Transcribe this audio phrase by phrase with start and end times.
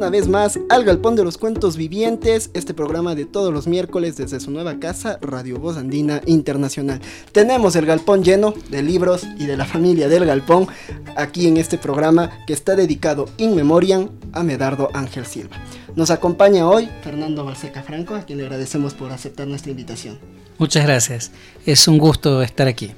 [0.00, 4.16] Una vez más al Galpón de los Cuentos Vivientes, este programa de todos los miércoles
[4.16, 7.02] desde su nueva casa, Radio Voz Andina Internacional.
[7.32, 10.68] Tenemos el galpón lleno de libros y de la familia del galpón
[11.16, 15.58] aquí en este programa que está dedicado in memoriam a Medardo Ángel Silva.
[15.96, 20.18] Nos acompaña hoy Fernando Balseca Franco, a quien le agradecemos por aceptar nuestra invitación.
[20.56, 21.30] Muchas gracias,
[21.66, 22.92] es un gusto estar aquí.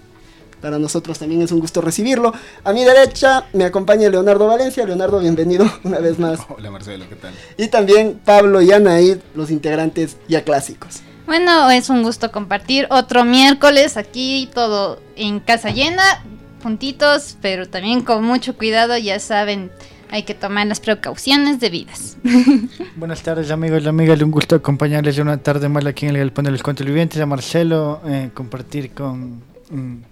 [0.62, 2.32] Para nosotros también es un gusto recibirlo.
[2.62, 4.86] A mi derecha me acompaña Leonardo Valencia.
[4.86, 6.38] Leonardo, bienvenido una vez más.
[6.48, 7.34] Hola Marcelo, ¿qué tal?
[7.58, 11.02] Y también Pablo y Anaid, los integrantes ya clásicos.
[11.26, 16.24] Bueno, es un gusto compartir otro miércoles aquí, todo en casa llena,
[16.62, 19.72] puntitos, pero también con mucho cuidado, ya saben,
[20.10, 22.18] hay que tomar las precauciones debidas.
[22.96, 26.44] Buenas tardes amigos y amigas, un gusto acompañarles una tarde más aquí en el Galpón
[26.44, 29.42] de los Contribuyentes, a Marcelo, eh, compartir con...
[29.70, 30.11] Mm,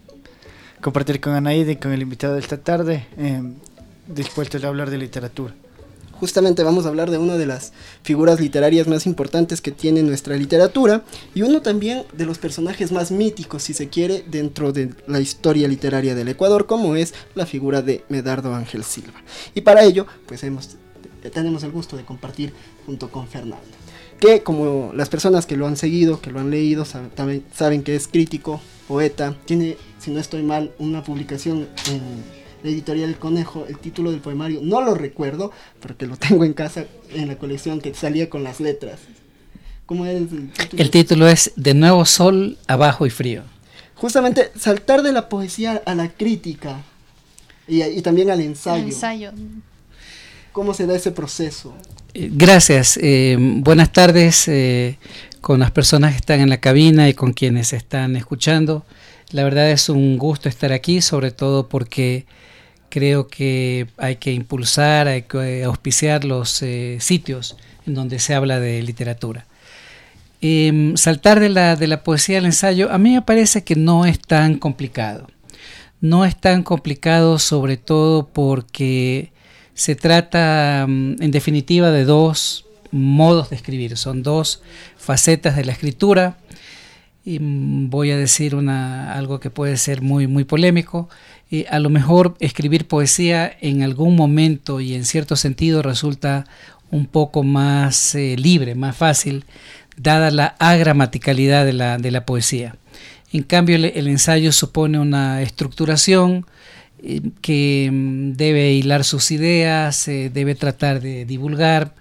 [0.81, 3.43] compartir con Anaíde y con el invitado de esta tarde, eh,
[4.07, 5.55] dispuestos a hablar de literatura.
[6.13, 7.73] Justamente vamos a hablar de una de las
[8.03, 11.03] figuras literarias más importantes que tiene nuestra literatura
[11.35, 15.67] y uno también de los personajes más míticos, si se quiere, dentro de la historia
[15.67, 19.23] literaria del Ecuador, como es la figura de Medardo Ángel Silva.
[19.55, 20.43] Y para ello, pues
[21.33, 22.53] tenemos el gusto de compartir
[22.85, 23.65] junto con Fernando
[24.21, 27.97] que como las personas que lo han seguido, que lo han leído, saben, saben que
[27.97, 28.61] es crítico,
[28.91, 32.01] poeta, tiene si no estoy mal, una publicación en
[32.65, 36.55] la editorial El Conejo, el título del poemario, no lo recuerdo, porque lo tengo en
[36.55, 38.99] casa en la colección que salía con las letras.
[39.87, 40.83] ¿Cómo es el título?
[40.83, 43.45] El título es De nuevo sol, abajo y frío.
[43.95, 46.83] Justamente saltar de la poesía a la crítica
[47.69, 48.83] y, también al ensayo.
[48.83, 49.31] ensayo.
[50.51, 51.77] ¿Cómo se da ese proceso?
[52.15, 52.99] Eh, gracias.
[53.01, 54.99] Eh, buenas tardes eh,
[55.41, 58.85] con las personas que están en la cabina y con quienes están escuchando.
[59.31, 62.27] La verdad es un gusto estar aquí, sobre todo porque
[62.89, 67.57] creo que hay que impulsar, hay que auspiciar los eh, sitios
[67.87, 69.47] en donde se habla de literatura.
[70.43, 74.07] Em, saltar de la, de la poesía al ensayo, a mí me parece que no
[74.07, 75.29] es tan complicado.
[76.01, 79.33] No es tan complicado sobre todo porque
[79.75, 84.63] se trata mm, en definitiva de dos modos de escribir, son dos
[84.97, 86.37] facetas de la escritura
[87.25, 91.09] y voy a decir una, algo que puede ser muy, muy polémico.
[91.51, 96.47] Y a lo mejor escribir poesía en algún momento y en cierto sentido resulta
[96.91, 99.45] un poco más eh, libre, más fácil,
[99.97, 102.77] dada la agramaticalidad de la, de la poesía.
[103.33, 106.47] En cambio, el, ensayo supone una estructuración
[107.03, 111.95] eh, que mm, debe hilar sus ideas, eh, debe tratar de divulgar,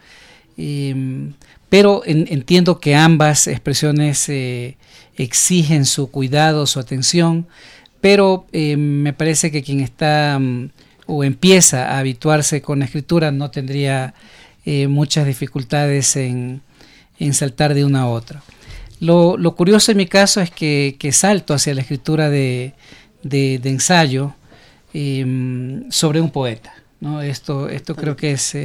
[1.70, 4.30] pero entiendo que ambas expresiones
[5.20, 7.48] exigen su cuidado, su atención,
[8.02, 10.70] pero eh, me parece que quien está mm,
[11.06, 14.14] o empieza a habituarse con la escritura no tendría
[14.66, 16.62] eh, muchas dificultades en,
[17.34, 18.42] saltar de una a otra.
[19.02, 22.74] Lo, curioso en mi caso es que, salto hacia la escritura de,
[23.24, 24.36] ensayo
[24.94, 26.74] em, sobre un poeta.
[27.02, 27.22] ¿no?
[27.22, 28.56] Esto, esto creo que es,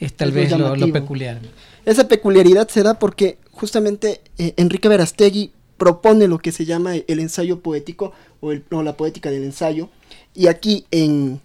[0.00, 1.40] eh, tal vez lo, lo, peculiar.
[1.84, 7.60] Esa peculiaridad se da porque justamente Enrique Verastegui propone lo que se llama el ensayo
[7.60, 9.88] poético o, el, la poética del ensayo.
[10.34, 11.40] Y aquí en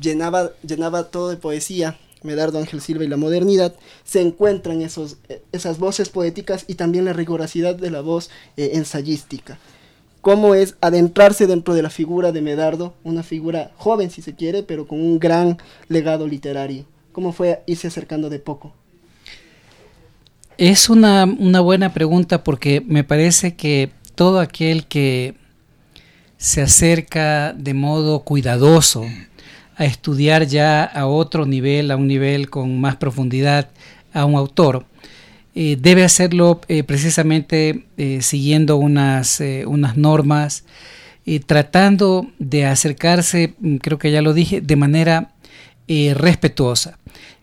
[0.00, 3.74] llenaba, llenaba todo de poesía, Medardo Ángel Silva y la modernidad,
[4.04, 5.16] se encuentran esos,
[5.52, 9.58] esas voces poéticas y también la rigurosidad de la voz eh, ensayística.
[10.20, 14.62] Cómo es adentrarse dentro de la figura de Medardo, una figura joven si se quiere,
[14.62, 15.56] pero con un gran
[15.88, 16.84] legado literario.
[17.12, 18.72] ¿Cómo fue irse acercando de poco?
[20.60, 25.34] Es una, buena pregunta porque me parece que todo aquel que
[26.36, 29.06] se acerca de modo cuidadoso
[29.76, 33.70] a estudiar ya a otro nivel, a un nivel con más profundidad
[34.12, 34.84] a un autor,
[35.54, 40.64] eh, debe hacerlo eh, precisamente eh, siguiendo unas, unas normas,
[41.46, 45.32] tratando de acercarse, mm, creo que ya lo dije, de manera
[45.88, 46.99] respetuosa.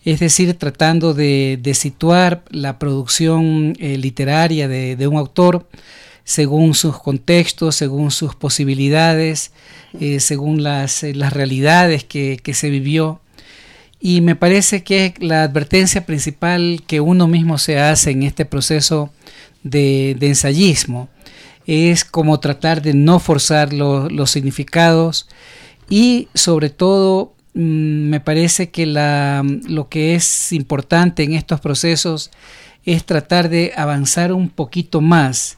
[0.07, 5.67] Es decir, tratando de, situar la producción eh, literaria de, un autor
[6.23, 9.51] según sus contextos, según sus posibilidades,
[9.99, 13.19] eh, según las, las realidades que, se vivió.
[13.99, 19.09] Y me parece que la advertencia principal que uno mismo se hace en este proceso
[19.63, 21.09] de, ensayismo
[21.65, 25.27] es como tratar de no forzar los significados
[25.89, 32.29] y sobre todo me parece que la, lo que es importante en estos procesos
[32.85, 35.57] es tratar de avanzar un poquito más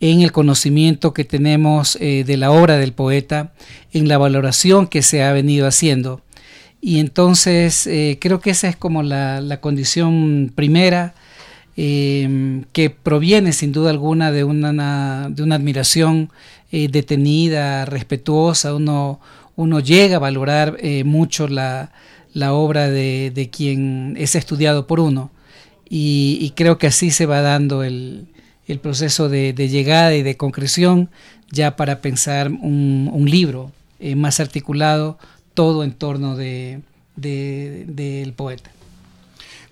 [0.00, 3.52] en el conocimiento que tenemos eh, de la obra del poeta,
[3.92, 6.20] en la valoración que se ha venido haciendo.
[6.82, 11.14] Y entonces eh, creo que esa es como la, condición primera,
[11.76, 16.30] em, que proviene sin duda alguna de una, de una admiración
[16.70, 19.20] eh, detenida, respetuosa, uno,
[19.58, 21.90] uno llega a valorar eh, mucho la,
[22.52, 25.32] obra de, quien es estudiado por uno.
[25.90, 28.28] Y, creo que así se va dando el,
[28.80, 31.10] proceso de, llegada y de concreción
[31.50, 35.18] ya para pensar un, libro eh, más articulado,
[35.54, 36.84] todo en torno del
[38.36, 38.70] poeta.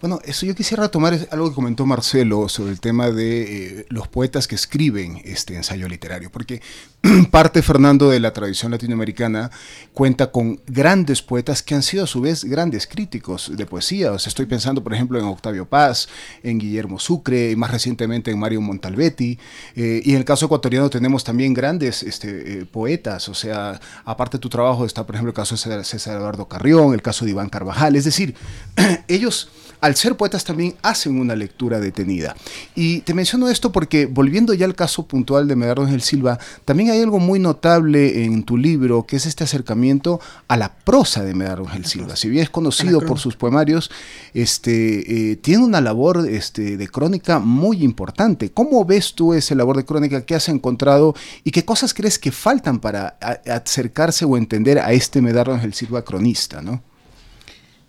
[0.06, 4.06] Bueno, eso yo quisiera tomar algo que comentó Marcelo sobre el tema de eh, los
[4.06, 6.62] poetas que escriben este ensayo literario, porque
[7.32, 9.50] parte Fernando de la tradición latinoamericana
[9.92, 14.12] cuenta con grandes poetas que han sido a su vez grandes críticos de poesía.
[14.12, 16.08] O sea, estoy pensando, por ejemplo, en Octavio Paz,
[16.44, 19.40] en Guillermo Sucre y más recientemente en Mario Montalbetti.
[19.74, 23.28] Eh, y en el caso ecuatoriano tenemos también grandes este, eh, poetas.
[23.28, 26.94] O sea, aparte de tu trabajo está, por ejemplo, el caso de César Eduardo Carrión,
[26.94, 27.96] el caso de Iván Carvajal.
[27.96, 28.36] Es decir,
[29.08, 29.50] ellos
[29.80, 32.36] al ser poetas también hacen una lectura detenida.
[32.74, 36.90] Y te menciono esto porque, volviendo ya al caso puntual de Medardo Ángel Silva, también
[36.90, 41.34] hay algo muy notable en tu libro, que es este acercamiento a la prosa de
[41.34, 42.16] Medardo Ángel Silva.
[42.16, 43.90] Si bien es conocido por sus poemarios,
[44.34, 48.50] este, eh, tiene una labor este, de crónica muy importante.
[48.50, 51.14] ¿Cómo ves tú esa labor de crónica que has encontrado
[51.44, 56.04] y qué cosas crees que faltan para acercarse o entender a este Medardo Ángel Silva
[56.04, 56.82] cronista, no?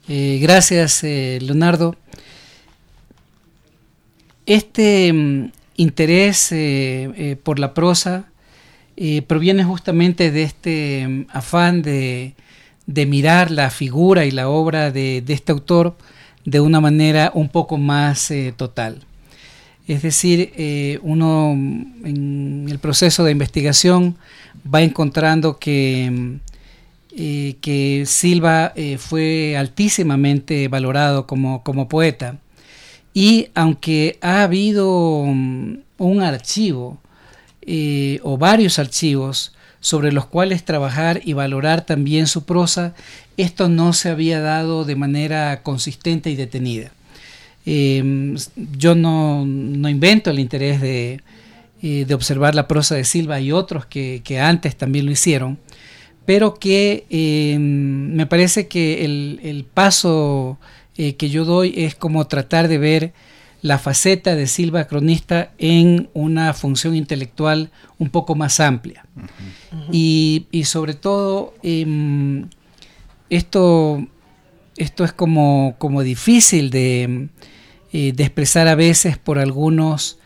[0.10, 1.96] Eh, gracias, eh, Leonardo.
[4.46, 8.30] Este mm, interés eh, por la prosa
[9.28, 12.36] proviene justamente de este mm, afán de,
[12.86, 15.98] mirar la figura y la obra de, este autor
[16.46, 19.04] de una manera un poco más total.
[19.88, 24.16] Es decir, uno mm, en el proceso de investigación
[24.74, 26.40] va encontrando que
[27.20, 32.38] eh, que Silva eh, fue altísimamente valorado como, poeta.
[33.12, 37.00] Y aunque ha habido mm, un archivo
[37.64, 42.94] eh, o varios archivos sobre los cuales trabajar y valorar también su prosa,
[43.36, 46.92] esto no se había dado de manera consistente y detenida.
[47.66, 51.24] yo no, invento el interés de,
[52.14, 55.58] observar la prosa de Silva y otros que antes también lo hicieron,
[56.28, 60.60] pero que em, me parece que el, paso
[60.98, 63.14] eh, que yo doy es como tratar de ver
[63.62, 69.06] la faceta de Silva cronista en una función intelectual un poco más amplia.
[69.90, 72.50] y, sobre todo, em,
[73.30, 74.06] esto,
[74.76, 77.30] esto es como, como difícil de,
[77.94, 80.20] eh, de, expresar a veces por algunos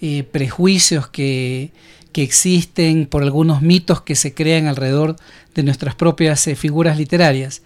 [0.00, 1.72] eh, prejuicios que,
[2.22, 5.16] existen, por algunos mitos que se crean alrededor
[5.54, 7.62] de nuestras propias eh, figuras literarias.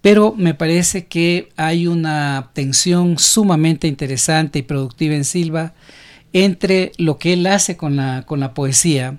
[0.00, 5.74] Pero me parece que hay una tensión sumamente interesante y productiva en Silva
[6.32, 9.18] entre lo que él hace con la, con la poesía,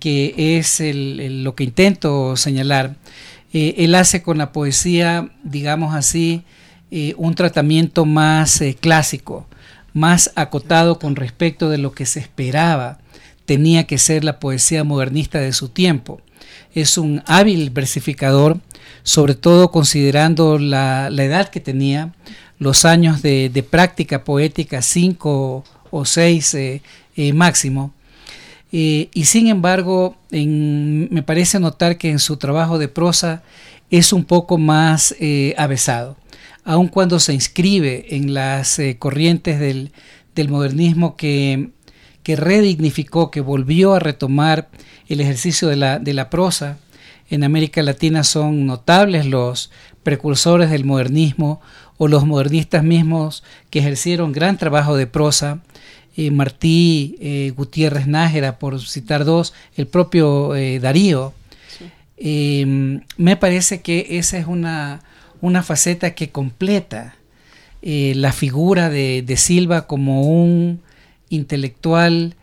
[0.00, 2.96] que es lo que intento señalar.
[3.52, 6.42] Eh, él hace con la poesía, digamos así,
[6.90, 9.46] eh, un tratamiento más clásico,
[9.92, 12.98] más acotado con respecto de lo que se esperaba
[13.48, 16.20] tenía que ser la poesía modernista de su tiempo.
[16.74, 18.58] Es un hábil versificador,
[19.04, 22.12] sobre todo considerando la, edad que tenía,
[22.58, 26.82] los años de, práctica poética, cinco o seis eh,
[27.16, 27.94] eh, máximo.
[28.70, 33.42] Eh, y sin embargo, me parece notar que en su trabajo de prosa
[33.88, 35.14] es un poco más
[35.56, 36.18] avesado,
[36.64, 39.90] aun cuando se inscribe en las corrientes del,
[40.34, 41.70] del modernismo que
[42.28, 44.68] que redignificó, que volvió a retomar
[45.08, 46.76] el ejercicio de la, de la prosa.
[47.30, 49.70] En América Latina son notables los
[50.02, 51.62] precursores del modernismo
[51.96, 55.60] o los modernistas mismos que ejercieron gran trabajo de prosa.
[56.18, 61.32] Eh, Martí, eh, Gutiérrez Nájera, por citar dos, el propio eh, Darío.
[62.18, 65.00] Em, me parece que esa es una,
[65.40, 67.16] una faceta que completa
[67.80, 70.82] eh, la figura de, de, Silva como un
[71.30, 72.34] intelectual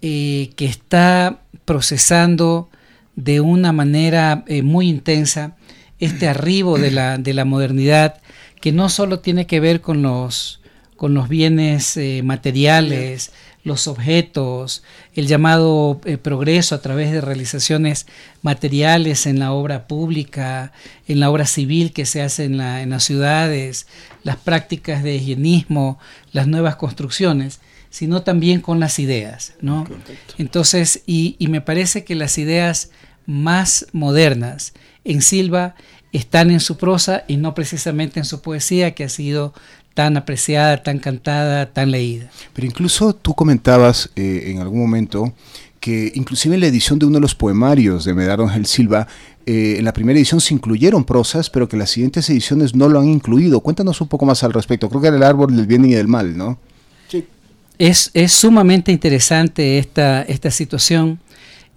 [0.00, 2.68] eh, que está procesando
[3.14, 5.56] de una manera eh, muy intensa
[6.00, 8.20] este arribo de la, de la modernidad
[8.60, 10.60] que no solo tiene que ver con los,
[10.96, 13.32] con los bienes eh, materiales,
[13.64, 14.82] los objetos,
[15.14, 18.06] el llamado progreso a través de realizaciones
[18.40, 20.72] materiales en la obra pública,
[21.06, 23.86] en la obra civil que se hace en, la, en las ciudades,
[24.24, 26.00] las prácticas de higienismo,
[26.32, 27.60] las nuevas construcciones,
[27.92, 29.86] sino también con las ideas, ¿no?
[30.38, 32.90] Entonces, y, y me parece que las ideas
[33.26, 34.72] más modernas
[35.04, 35.74] en Silva
[36.10, 39.52] están en su prosa y no precisamente en su poesía, que ha sido
[39.92, 42.30] tan apreciada, tan cantada, tan leída.
[42.54, 45.34] Pero incluso tú comentabas eh, en algún momento
[45.78, 49.06] que inclusive en la edición de uno de los poemarios de Medardo Ángel Silva,
[49.44, 53.00] eh, en la primera edición se incluyeron prosas, pero que las siguientes ediciones no lo
[53.00, 53.60] han incluido.
[53.60, 54.88] Cuéntanos un poco más al respecto.
[54.88, 56.58] Creo que era el árbol del bien y del mal, ¿no?
[57.82, 61.18] Es, es sumamente interesante esta, esta situación.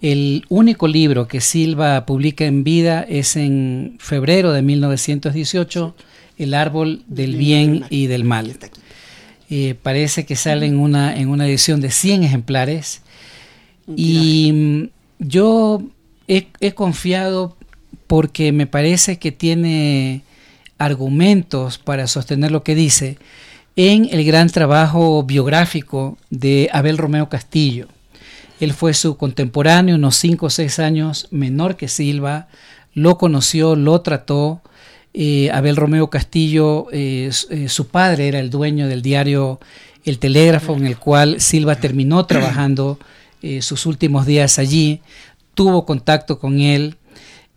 [0.00, 5.96] El único libro que Silva publica en vida es en febrero de 1918,
[6.38, 8.56] El árbol del bien y del mal.
[9.50, 13.02] Eh, parece que sale en una, en una edición de 100 ejemplares.
[13.96, 15.82] Y mm, yo
[16.28, 17.56] he, he confiado
[18.06, 20.22] porque me parece que tiene
[20.78, 23.18] argumentos para sostener lo que dice
[23.76, 27.88] en el gran trabajo biográfico de Abel Romeo Castillo.
[28.58, 32.48] Él fue su contemporáneo, unos 5 o 6 años menor que Silva,
[32.94, 34.62] lo conoció, lo trató.
[35.12, 39.60] Eh, Abel Romeo Castillo, eh, eh, su padre era el dueño del diario
[40.06, 42.98] El Telégrafo, en el cual Silva terminó trabajando
[43.60, 45.02] sus últimos días allí,
[45.54, 46.96] tuvo contacto con él.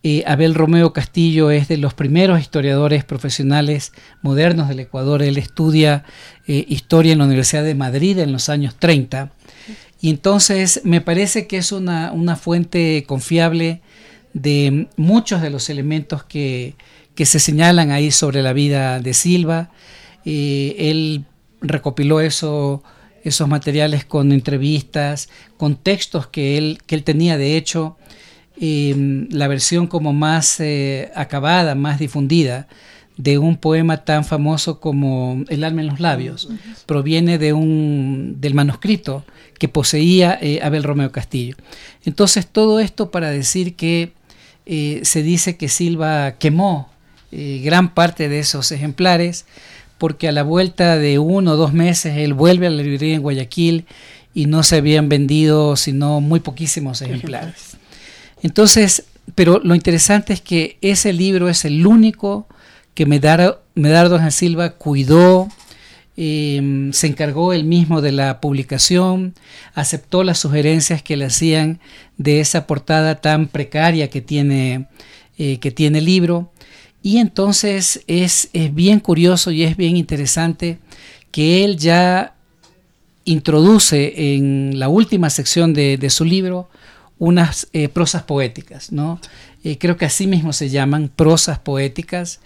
[0.02, 3.92] Eh, Abel Romeo Castillo es de los primeros historiadores profesionales
[4.22, 5.22] modernos del Ecuador.
[5.22, 6.04] Él estudia
[6.46, 9.30] eh, historia en la Universidad de Madrid en los años 30
[10.00, 13.82] y entonces me parece que es una, una fuente confiable
[14.32, 16.76] de muchos de los elementos que,
[17.14, 19.70] que, se señalan ahí sobre la vida de Silva.
[20.24, 21.24] Eh, él
[21.60, 22.82] recopiló eso,
[23.24, 25.28] esos materiales con entrevistas,
[25.58, 27.98] con textos que él, que él tenía de hecho.
[28.62, 32.68] Eh, la versión como más eh, acabada, más difundida
[33.16, 36.48] de un poema tan famoso como El alma en los labios.
[36.84, 39.24] Proviene de un, del manuscrito
[39.58, 41.56] que poseía eh, Abel Romeo Castillo.
[42.04, 44.12] Entonces todo esto para decir que
[44.66, 46.90] eh, se dice que Silva quemó
[47.32, 49.46] gran parte de esos ejemplares
[49.98, 53.22] porque a la vuelta de uno o dos meses él vuelve a la librería en
[53.22, 53.86] Guayaquil
[54.34, 57.69] y no se habían vendido sino muy poquísimos ejemplares.
[58.42, 59.04] Entonces,
[59.34, 62.46] pero lo interesante es que ese libro es el único
[62.94, 65.48] que Medardo, Medardo Silva cuidó,
[66.16, 69.34] eh, se encargó él mismo de la publicación,
[69.74, 71.80] aceptó las sugerencias que le hacían
[72.18, 74.86] de esa portada tan precaria que tiene,
[75.38, 76.52] eh, que tiene el libro.
[77.02, 80.78] Y entonces es, es, bien curioso y es bien interesante
[81.30, 82.34] que él ya
[83.24, 86.68] introduce en la última sección de, de su libro
[87.20, 89.20] unas eh, prosas poéticas, ¿no?
[89.62, 92.40] Eh, creo que así mismo se llaman prosas poéticas.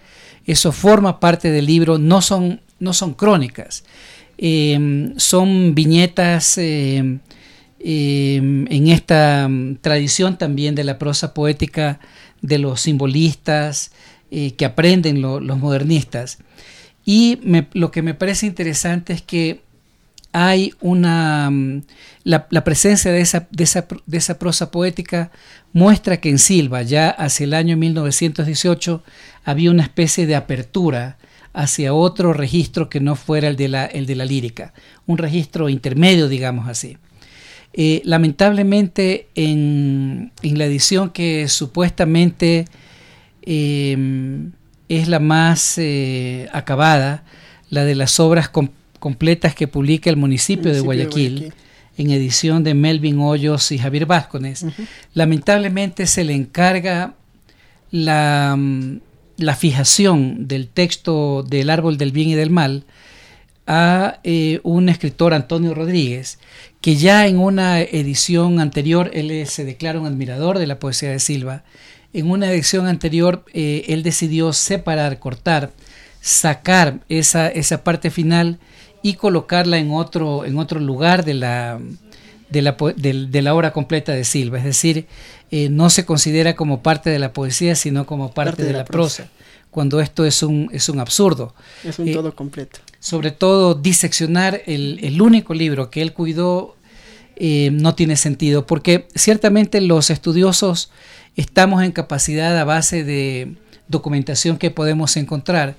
[0.46, 3.84] Eso forma parte del libro, no son, no son crónicas,
[4.36, 7.20] eh, son viñetas en
[7.78, 12.00] esta mm, tradición también de la prosa poética
[12.42, 13.92] de los simbolistas
[14.30, 16.38] que aprenden lo, los modernistas.
[17.06, 17.38] Y
[17.74, 19.60] lo que me parece interesante es que
[20.34, 21.48] hay una
[22.24, 25.30] la, la presencia de esa, de, esa, de esa, prosa poética
[25.72, 29.04] muestra que en Silva ya hacia el año 1918
[29.44, 31.18] había una especie de apertura
[31.52, 34.74] hacia otro registro que no fuera el de la, el de la lírica,
[35.06, 36.98] un registro intermedio, digamos así.
[37.72, 42.66] Eh, lamentablemente en, en, la edición que supuestamente
[43.42, 44.50] eh,
[44.88, 47.24] es la más eh, acabada,
[47.70, 51.62] la de las obras completas, completas que publica el municipio, municipio de, Guayaquil, de, Guayaquil,
[51.98, 54.62] en edición de Melvin Hoyos y Javier Vázquez.
[54.62, 54.86] Uh -huh.
[55.12, 57.12] Lamentablemente se le encarga
[57.90, 58.58] la,
[59.36, 62.84] la, fijación del texto del árbol del bien y del mal
[63.66, 66.38] a eh, un escritor, Antonio Rodríguez,
[66.80, 71.18] que ya en una edición anterior, él se declara un admirador de la poesía de
[71.18, 71.62] Silva,
[72.14, 75.72] en una edición anterior eh, él decidió separar, cortar,
[76.22, 78.58] sacar esa, esa parte final
[79.04, 81.78] y colocarla en otro, en otro lugar de la,
[82.48, 84.56] de la, de, de la obra completa de Silva.
[84.58, 85.06] Es decir,
[85.50, 88.84] eh, no se considera como parte de la poesía, sino como parte, parte de, la
[88.86, 89.24] prosa.
[89.24, 89.30] prosa.
[89.70, 91.54] cuando esto es un, es un absurdo.
[91.84, 92.80] Es un Eh, todo completo.
[92.98, 96.74] sobre todo diseccionar el, el único libro que él cuidó
[97.36, 100.90] eh, no tiene sentido, porque ciertamente los estudiosos
[101.36, 103.56] estamos en capacidad a base de
[103.88, 105.74] documentación que podemos encontrar,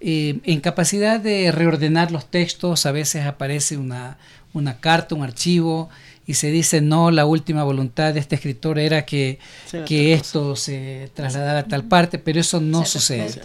[0.00, 4.18] eh, en capacidad de reordenar los textos, a veces aparece una,
[4.52, 5.88] una carta, un archivo,
[6.26, 9.38] y se dice, no, la última voluntad de este escritor era que,
[9.86, 13.40] que esto se trasladara a tal parte, pero eso no sucede.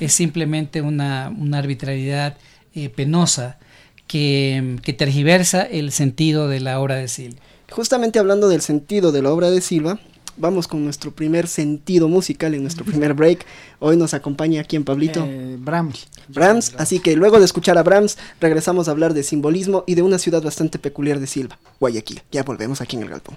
[0.00, 2.36] es simplemente una, una arbitrariedad
[2.74, 3.56] eh, penosa
[4.06, 7.40] que, que tergiversa el sentido de la obra de Silva.
[7.70, 9.98] Justamente hablando del sentido de la obra de Silva,
[10.36, 13.44] vamos con nuestro primer sentido musical en nuestro primer break.
[13.78, 16.08] Hoy nos acompaña aquí en Pablito Eh, Brahms.
[16.28, 20.02] Brahms, así que luego de escuchar a Brahms, regresamos a hablar de simbolismo y de
[20.02, 22.22] una ciudad bastante peculiar de Silva, Guayaquil.
[22.32, 23.36] Ya volvemos aquí en el Galpón.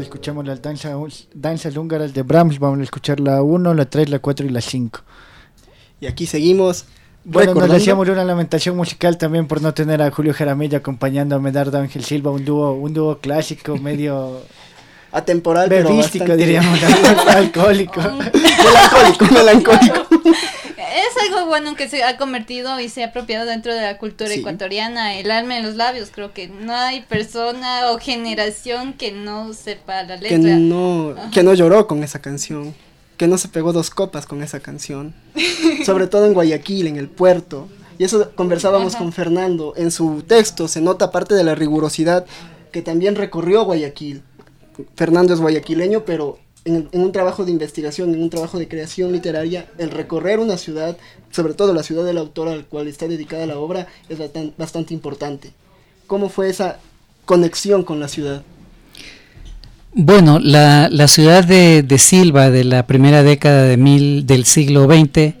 [0.00, 0.94] Tarde escuchamos las danza,
[1.34, 2.58] danzas húngaras de Brahms.
[2.58, 5.00] Vamos a escuchar la 1, la 3, la 4 y la 5.
[6.00, 6.86] Y aquí seguimos.
[7.24, 11.38] Bueno, nos decíamos una lamentación musical también por no tener a Julio Jaramillo acompañando a
[11.38, 14.40] Medardo Ángel Silva, un dúo, un dúo clásico, medio
[15.12, 16.80] atemporal, pero bebístico, bastante- diríamos,
[17.28, 18.00] alcohólico.
[18.00, 20.06] melancólico, melancólico.
[21.50, 24.38] Bueno que se ha convertido y se ha apropiado dentro de la cultura Sí.
[24.38, 26.10] ecuatoriana, el alma en los labios.
[26.14, 30.56] Creo que no hay persona o generación que no sepa la que letra.
[30.56, 32.72] no, que no lloró con esa canción,
[33.16, 35.12] que no se pegó dos copas con esa canción,
[35.84, 37.66] sobre todo en Guayaquil, en el puerto.
[37.98, 39.02] Y eso conversábamos Ajá.
[39.02, 39.74] con Fernando.
[39.76, 42.26] En su texto se nota parte de la rigurosidad
[42.70, 44.22] que también recorrió Guayaquil.
[44.94, 49.12] Fernando es guayaquileño, pero en, en un trabajo de investigación, en un trabajo de creación
[49.12, 50.96] literaria, el recorrer una ciudad,
[51.30, 54.94] sobre todo la ciudad del autor al cual está dedicada la obra, es bastante, bastante
[54.94, 55.52] importante.
[56.06, 56.78] ¿Cómo fue esa
[57.24, 58.42] conexión con la ciudad?
[59.92, 64.84] Bueno, la, la ciudad de, de Silva de la primera década de mil, del siglo
[64.86, 65.34] XX,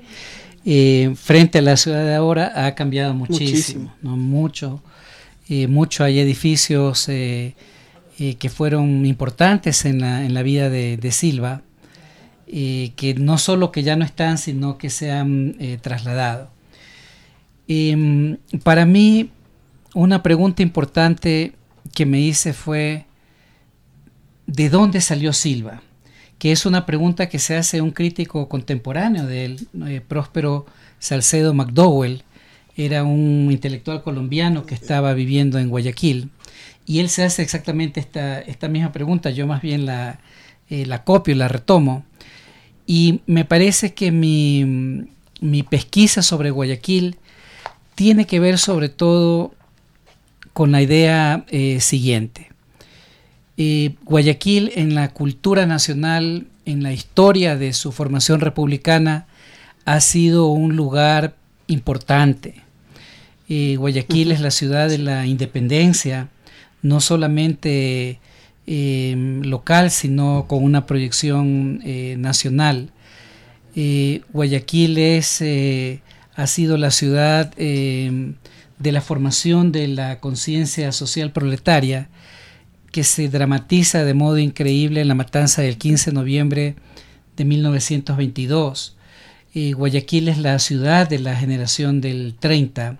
[0.64, 3.94] eh, frente a la ciudad de ahora, ha cambiado muchísimo, Muchísimo.
[4.02, 4.16] ¿no?
[4.16, 4.82] mucho.
[5.48, 7.54] eh, mucho hay edificios eh,
[8.16, 11.62] que fueron importantes en la, en la vida de, Silva,
[12.46, 16.50] que no solo que ya no están, sino que se han eh, trasladado.
[17.72, 19.30] Em, para mí,
[19.94, 21.52] una pregunta importante
[21.94, 23.06] que me hice fue,
[24.46, 25.82] ¿de dónde salió Silva?
[26.38, 30.66] Que es una pregunta que se hace un crítico contemporáneo de él, eh, Próspero
[30.98, 32.24] Salcedo McDowell,
[32.76, 36.30] era un intelectual colombiano que estaba viviendo en Guayaquil,
[36.86, 40.20] y él se hace exactamente esta, esta misma pregunta, yo más bien la,
[40.68, 42.04] eh, la copio, la retomo,
[42.86, 45.06] y me parece que mi,
[45.40, 47.16] mi pesquisa sobre Guayaquil
[47.94, 49.54] tiene que ver sobre todo
[50.52, 52.50] con la idea eh, siguiente.
[53.56, 59.26] Eh, Guayaquil en la cultura nacional, en la historia de su formación republicana,
[59.84, 62.54] ha sido un lugar importante.
[63.48, 66.28] Eh, Guayaquil es la ciudad de la independencia,
[66.82, 68.20] no solamente
[68.66, 71.80] local, sino con una proyección
[72.20, 72.90] nacional.
[74.32, 75.42] Guayaquil es
[76.40, 78.32] ha sido la ciudad eh,
[78.78, 82.08] de la formación de la conciencia social proletaria
[82.92, 86.76] que se dramatiza de modo increíble en la matanza del 15 de noviembre
[87.36, 88.96] de 1922.
[89.54, 92.98] Eh, Guayaquil es la ciudad de la generación del 30.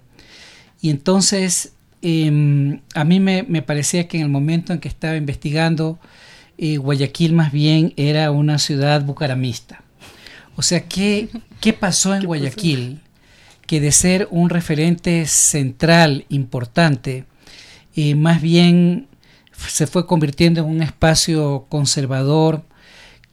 [0.82, 5.98] Y entonces em, a mí me, parecía que en el momento en que estaba investigando,
[6.58, 9.82] eh, Guayaquil más bien era una ciudad bucaramista.
[10.56, 11.28] O sea, ¿qué,
[11.60, 13.00] qué pasó en Guayaquil?
[13.66, 17.24] que de ser un referente central importante,
[17.94, 19.06] y más bien
[19.68, 22.64] se fue convirtiendo en un espacio conservador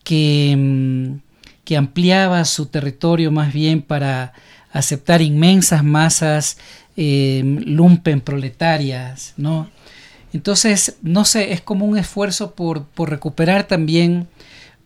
[0.04, 1.22] que, mm,
[1.64, 4.34] que ampliaba su territorio más bien para
[4.72, 6.60] aceptar inmensas masas
[6.98, 9.70] eh, lumpen proletarias, ¿no?
[10.34, 14.28] Entonces, no sé, es como un esfuerzo por, recuperar también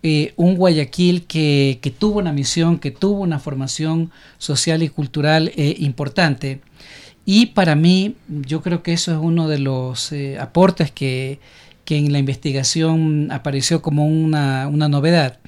[0.04, 5.76] eh, un Guayaquil que, tuvo una misión, que tuvo una formación social y cultural eh,
[5.80, 6.62] importante.
[7.26, 11.40] Y para mí, yo creo que eso es uno de los eh, aportes que,
[11.88, 15.40] en la investigación apareció como una, novedad.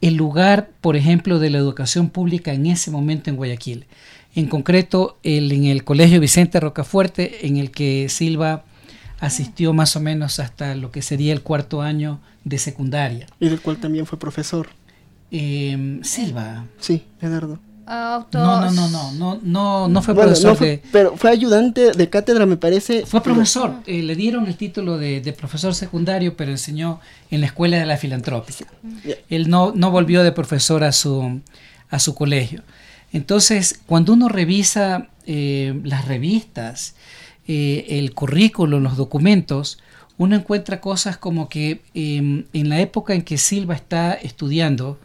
[0.00, 3.86] El lugar, por ejemplo, de la educación pública en ese momento en Guayaquil.
[4.34, 8.64] En concreto, el, en el Colegio Vicente Rocafuerte, en el que Silva
[9.18, 13.26] asistió más o menos hasta lo que sería el cuarto año de secundaria.
[13.38, 14.68] Y del cual también fue profesor.
[15.30, 16.66] Em, Silva.
[16.78, 17.58] Sí, Eduardo.
[17.90, 20.56] No, no, no, no, no, no, no fue profesor
[20.92, 23.04] Pero fue ayudante de cátedra, me parece.
[23.04, 23.74] Fue profesor.
[23.84, 27.00] Eh, le dieron el título de, profesor secundario, pero enseñó
[27.32, 28.66] en la escuela de la filantrópica.
[29.28, 31.40] Él no, no volvió de profesor a su,
[31.88, 32.62] a su colegio.
[33.12, 36.94] Entonces, cuando uno revisa eh, las revistas,
[37.46, 39.78] eh, el currículo, los documentos,
[40.18, 44.98] uno encuentra cosas como que em, en la época en que Silva está estudiando,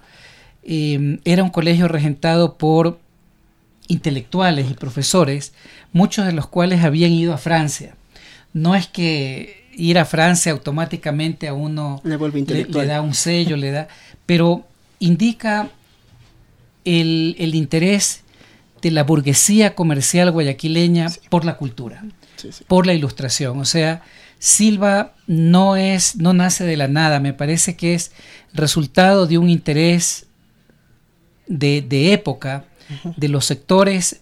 [0.64, 3.00] em, era un colegio regentado por
[3.88, 5.54] intelectuales y profesores,
[5.94, 7.96] muchos de los cuales habían ido a Francia.
[8.54, 13.88] No es que ir a Francia automáticamente a uno le, da un sello, le da,
[14.26, 14.66] pero
[15.00, 15.70] indica
[16.86, 18.22] el, interés
[18.82, 22.04] de la burguesía comercial guayaquileña por la cultura,
[22.68, 23.60] por la ilustración.
[23.60, 24.04] O sea,
[24.40, 28.12] Silva no es, no nace de la nada, me parece que es
[28.54, 30.28] resultado de un interés
[31.48, 32.66] de, época
[33.18, 34.22] de los sectores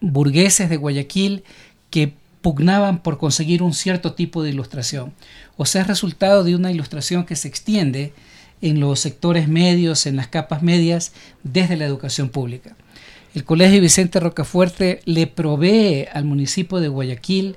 [0.00, 1.44] burgueses de Guayaquil
[1.90, 5.14] que pugnaban por conseguir un cierto tipo de ilustración.
[5.56, 8.12] O sea, es resultado de una ilustración que se extiende
[8.62, 12.76] en los sectores medios, en las capas medias, desde la educación pública.
[13.34, 17.56] El Colegio Vicente Rocafuerte le provee al municipio de Guayaquil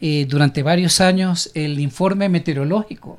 [0.00, 3.18] eh, durante varios años el informe meteorológico.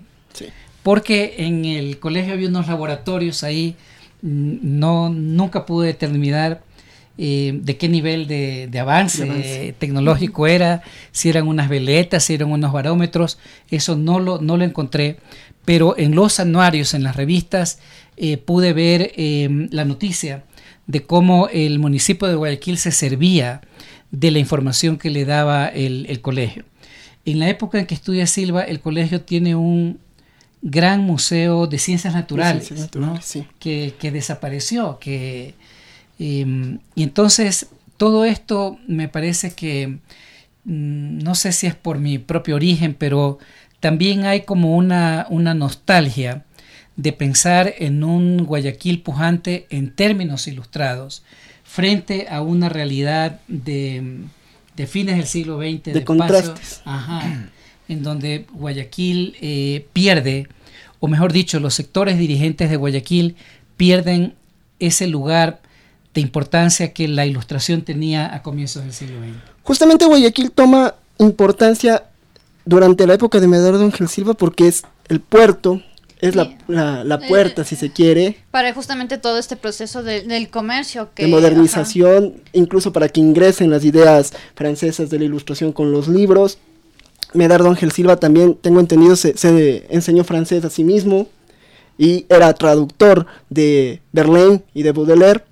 [0.83, 3.75] Porque en el colegio había unos laboratorios ahí,
[4.21, 6.61] mm, no, nunca pude determinar
[7.17, 12.71] eh, de qué nivel de, avance, tecnológico era, si eran unas veletas, si eran unos
[12.71, 13.39] barómetros,
[13.71, 15.17] eso no lo, no lo encontré,
[15.67, 17.79] pero en los anuarios, en las revistas,
[18.15, 19.11] eh, pude ver
[19.69, 20.45] la noticia
[20.85, 23.59] de cómo el municipio de Guayaquil se servía
[24.09, 26.63] de la información que le daba el, colegio.
[27.25, 29.99] En la época en que estudia Silva, el colegio tiene un
[30.61, 32.71] gran museo de ciencias naturales,
[33.59, 34.99] que, desapareció.
[34.99, 35.53] Que,
[36.17, 39.97] em, y entonces todo esto me parece que,
[40.63, 43.37] mm, no sé si es por mi propio origen, pero
[43.79, 46.43] también hay como una, una nostalgia
[46.95, 51.23] de pensar en un Guayaquil pujante en términos ilustrados,
[51.63, 54.23] frente a una realidad de,
[54.87, 56.81] fines del siglo XX, de, contrastes.
[57.87, 60.47] en donde Guayaquil eh, pierde,
[60.99, 63.35] o mejor dicho, los sectores dirigentes de Guayaquil
[63.77, 64.33] pierden
[64.79, 65.61] ese lugar
[66.15, 69.37] de importancia que la ilustración tenía a comienzos del siglo XX.
[69.61, 72.05] Justamente Guayaquil toma importancia
[72.67, 75.81] durante la época de Medardo Ángel Silva porque es el puerto,
[76.19, 80.49] es la, la, la puerta, si se quiere, Para justamente todo este proceso de- del
[80.49, 85.91] comercio que de modernización, incluso para que ingresen las ideas francesas de la ilustración con
[85.91, 86.57] los libros.
[87.33, 91.27] Medardo Ángel Silva también, tengo entendido, se, se enseñó francés a sí mismo
[91.97, 95.43] y era traductor de Verlaine y de Baudelaire.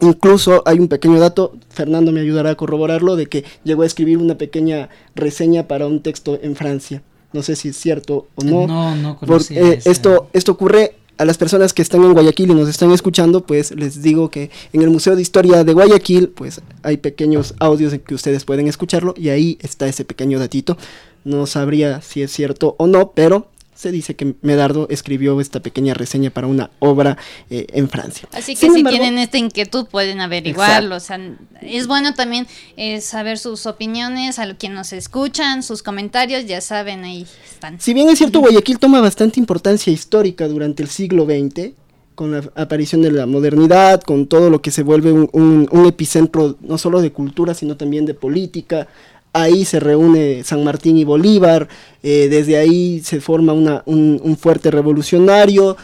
[0.00, 4.18] Incluso hay un pequeño dato, Fernando me ayudará a corroborarlo, de que llegó a escribir
[4.18, 7.02] una pequeña reseña para un texto en Francia.
[7.32, 8.66] No sé si es cierto o no.
[8.66, 12.50] No, no Por- conocía eh, esto, esto ocurre a las personas que están en Guayaquil
[12.50, 16.28] y nos están escuchando, pues les digo que en el Museo de Historia de Guayaquil,
[16.28, 20.78] pues hay pequeños audios en que ustedes pueden escucharlo y ahí está ese pequeño datito.
[21.24, 25.94] No sabría si es cierto o no, pero se dice que Medardo escribió esta pequeña
[25.94, 27.16] reseña para una obra
[27.48, 28.28] eh, en Francia.
[28.32, 30.96] Así que Sin si embargo- tienen esta inquietud pueden averiguarlo.
[30.96, 31.20] O sea,
[31.62, 37.04] es bueno también eh, saber sus opiniones, a que nos escuchan, sus comentarios, ya saben,
[37.04, 37.80] ahí están.
[37.80, 41.70] Si bien es cierto, Guayaquil toma bastante importancia histórica durante el siglo XX,
[42.16, 45.86] con la aparición de la modernidad, con todo lo que se vuelve un, un- un
[45.86, 48.88] epicentro no solo de cultura, sino también de política.
[49.32, 51.68] Ahí se reúne San Martín y Bolívar,
[52.02, 55.76] eh, desde ahí se forma una- un, fuerte revolucionario,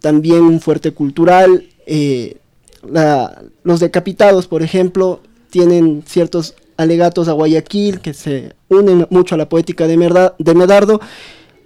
[0.00, 1.64] también un fuerte cultural.
[1.86, 2.36] eh,
[3.64, 9.48] los decapitados, por ejemplo, tienen ciertos alegatos a Guayaquil que se unen mucho a la
[9.48, 11.00] poética de, de Medardo.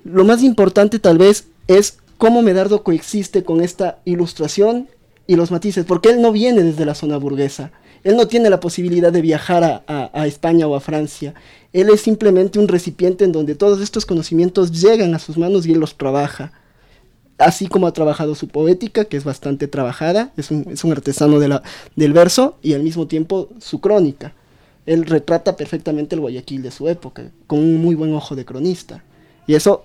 [0.04, 4.88] Lo más importante tal vez es cómo Medardo coexiste con esta ilustración
[5.26, 7.72] y los matices, porque él no viene desde la zona burguesa.
[8.06, 11.34] Él no tiene la posibilidad de viajar a, España o a Francia.
[11.72, 15.72] Él es simplemente un recipiente en donde todos estos conocimientos llegan a sus manos y
[15.72, 16.52] él los trabaja
[17.36, 21.40] así como ha trabajado su poética, que es bastante trabajada, es un, es un artesano
[21.40, 24.34] del verso, y al mismo tiempo su crónica.
[24.86, 29.02] Él retrata perfectamente el Guayaquil de su época, con un muy buen ojo de cronista.
[29.48, 29.84] Y eso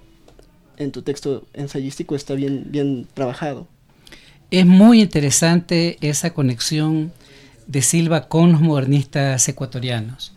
[0.78, 3.68] en tu texto ensayístico está bien, bien trabajado.
[4.52, 7.12] Es muy interesante esa conexión
[7.72, 10.34] de Silva con los modernistas ecuatorianos,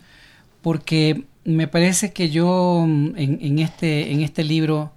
[0.61, 4.91] porque me parece que yo mm, en, en este, en este libro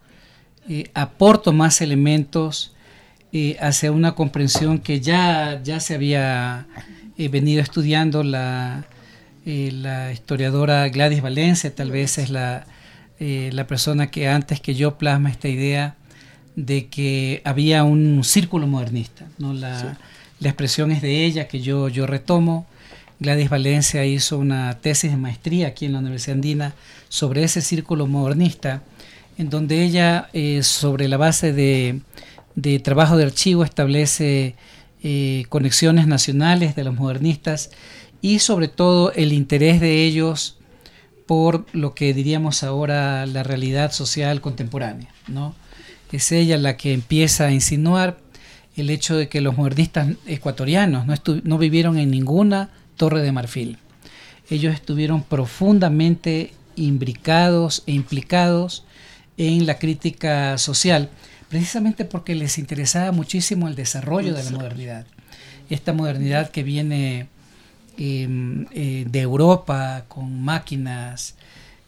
[0.69, 2.73] eh, aporto más elementos
[3.31, 6.67] eh, hacia una comprensión que ya, ya se había
[7.19, 8.87] eh, venido estudiando la,
[9.45, 12.67] eh, la historiadora Gladys Valencia, tal vez es la,
[13.19, 15.97] la persona que antes que yo plasma esta idea
[16.57, 19.27] de que había un círculo modernista.
[19.37, 19.53] ¿no?
[19.53, 19.99] La,
[20.41, 22.67] la expresión es de ella que yo, yo retomo.
[23.21, 26.75] Gladys Valencia hizo una tesis de maestría aquí en la Universidad Andina
[27.09, 28.83] sobre ese círculo modernista,
[29.39, 32.01] en donde ella, eh, sobre la base de,
[32.55, 34.55] de trabajo de archivo, establece
[35.03, 37.71] eh, conexiones nacionales de los modernistas
[38.21, 40.57] y sobre todo el interés de ellos
[41.27, 45.09] por lo que diríamos ahora la realidad social contemporánea.
[45.29, 45.55] ¿no?
[46.11, 48.19] Es ella la que empieza a insinuar
[48.81, 51.15] el hecho de que los modernistas ecuatorianos no,
[51.45, 53.79] no vivieron en ninguna torre de marfil.
[54.51, 58.85] Ellos estuvieron profundamente imbricados e implicados
[59.37, 61.11] en la crítica social,
[61.49, 65.07] precisamente porque les interesaba muchísimo el desarrollo de la modernidad.
[65.71, 67.29] Esta modernidad que viene
[67.99, 71.35] eh, eh, de Europa con máquinas,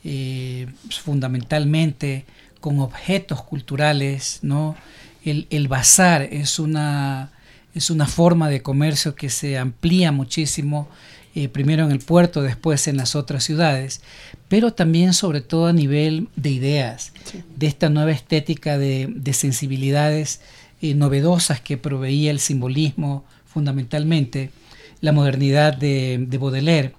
[0.05, 0.67] eh,
[1.03, 2.25] fundamentalmente
[2.61, 4.77] con objetos culturales, ¿no?
[5.25, 7.31] El, el bazar es una,
[7.75, 10.89] es una forma de comercio que se amplía muchísimo,
[11.35, 14.01] eh, primero en el puerto, después en las otras ciudades,
[14.49, 17.13] pero también sobre todo a nivel de ideas,
[17.57, 20.41] de esta nueva estética de, de sensibilidades
[20.83, 24.51] eh, novedosas que proveía el simbolismo fundamentalmente,
[25.01, 26.95] la modernidad de, de Baudelaire,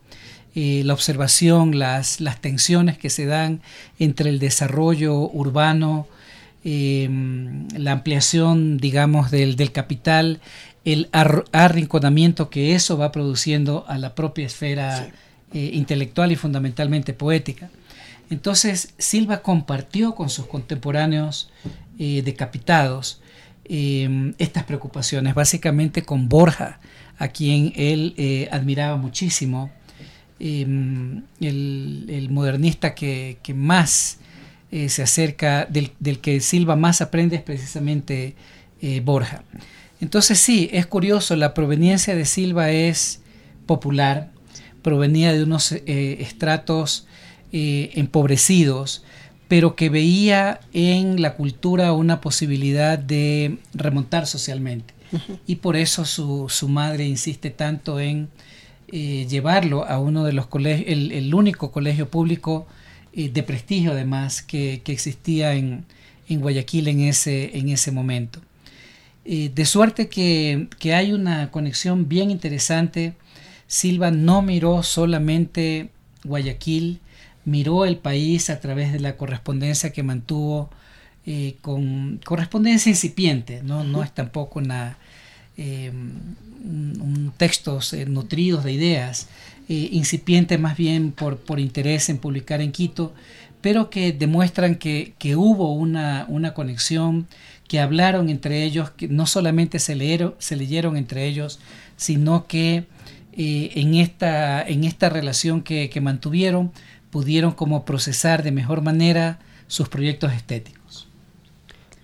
[0.53, 3.61] eh, la observación, las, las tensiones que se dan
[3.99, 6.07] entre el desarrollo urbano,
[6.63, 7.09] eh,
[7.77, 10.39] la ampliación, digamos, del, del capital,
[10.85, 15.11] el ar- arrinconamiento que eso va produciendo a la propia esfera
[15.53, 17.69] eh, intelectual y fundamentalmente poética.
[18.29, 21.49] Entonces, Silva compartió con sus contemporáneos
[21.99, 23.21] eh, decapitados
[23.65, 26.79] eh, estas preocupaciones, básicamente con Borja,
[27.17, 29.69] a quien él eh, admiraba muchísimo,
[30.39, 30.65] eh,
[31.41, 34.17] el, el modernista que, que más
[34.71, 38.35] eh, se acerca, del, del que Silva más aprende es precisamente
[38.81, 39.43] eh, Borja.
[39.99, 43.21] Entonces sí, es curioso, la proveniencia de Silva es
[43.65, 44.31] popular,
[44.81, 47.05] provenía de unos eh, estratos
[47.53, 49.03] empobrecidos,
[49.49, 54.93] pero que veía en la cultura una posibilidad de remontar socialmente.
[55.45, 58.29] Y por eso su, su madre insiste tanto en
[58.89, 62.67] llevarlo a uno de los colegios, el, el único colegio público
[63.13, 65.85] eh, de prestigio además que, que existía en,
[66.27, 68.39] en, Guayaquil en ese, en ese momento.
[69.25, 73.13] Eh, de suerte que, que, hay una conexión bien interesante.
[73.67, 75.89] Silva no miró solamente
[76.23, 76.99] Guayaquil,
[77.45, 80.69] miró el país a través de la correspondencia que mantuvo
[81.23, 84.59] eh, con correspondencia incipiente, no, no es tampoco
[85.55, 89.27] eh, un, textos eh, nutridos de ideas,
[89.71, 93.13] eh, incipiente más bien por, por interés en publicar en Quito,
[93.61, 97.25] pero que demuestran que, que hubo una, una, conexión,
[97.69, 101.61] que hablaron entre ellos, que no solamente se leyeron, se leyeron entre ellos,
[101.95, 102.83] sino que
[103.31, 106.73] eh, en, esta, en esta relación que, que mantuvieron
[107.09, 110.80] pudieron como procesar de mejor manera sus proyectos estéticos.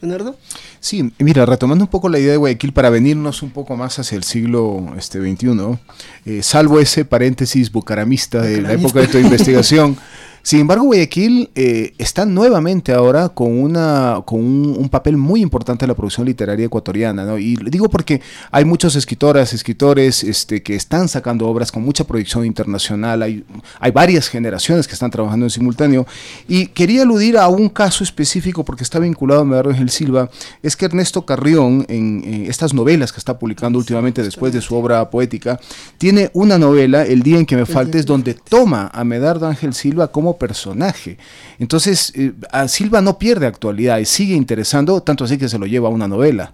[0.02, 0.36] Leonardo.
[0.80, 4.16] Sí, mira, retomando un poco la idea de Guayaquil para venirnos un poco más hacia
[4.16, 5.78] el siglo este, XXI,
[6.26, 9.98] eh, salvo ese paréntesis bucaramista de la época de tu investigación,
[10.42, 15.86] Sin embargo, Guayaquil eh, está nuevamente ahora con, una, con un, un, papel muy importante
[15.86, 17.26] en la producción literaria ecuatoriana.
[17.26, 17.38] ¿no?
[17.38, 18.22] Y digo porque
[18.52, 23.22] hay muchas escritoras, escritores este, que están sacando obras con mucha proyección internacional.
[23.24, 23.44] Hay,
[23.80, 26.08] hay varias generaciones que están trabajando en simultáneo.
[26.48, 30.30] Y quería aludir a un caso específico porque está vinculado a Medardo Ángel Silva.
[30.64, 34.76] Es que Ernesto Carrión, en, en estas novelas que está publicando últimamente después de su
[34.76, 35.60] obra poética,
[35.98, 40.12] tiene una novela, El día en que me faltes, donde toma a Medardo Ángel Silva
[40.12, 41.18] como personaje.
[41.60, 45.66] Entonces, eh, a Silva no pierde actualidad y sigue interesando, tanto así que se lo
[45.66, 46.54] lleva a una novela.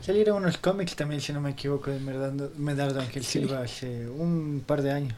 [0.00, 3.38] Salieron unos cómics también, si no me equivoco, de Medardo, Medardo Ángel sí.
[3.40, 5.14] Silva hace un par de años.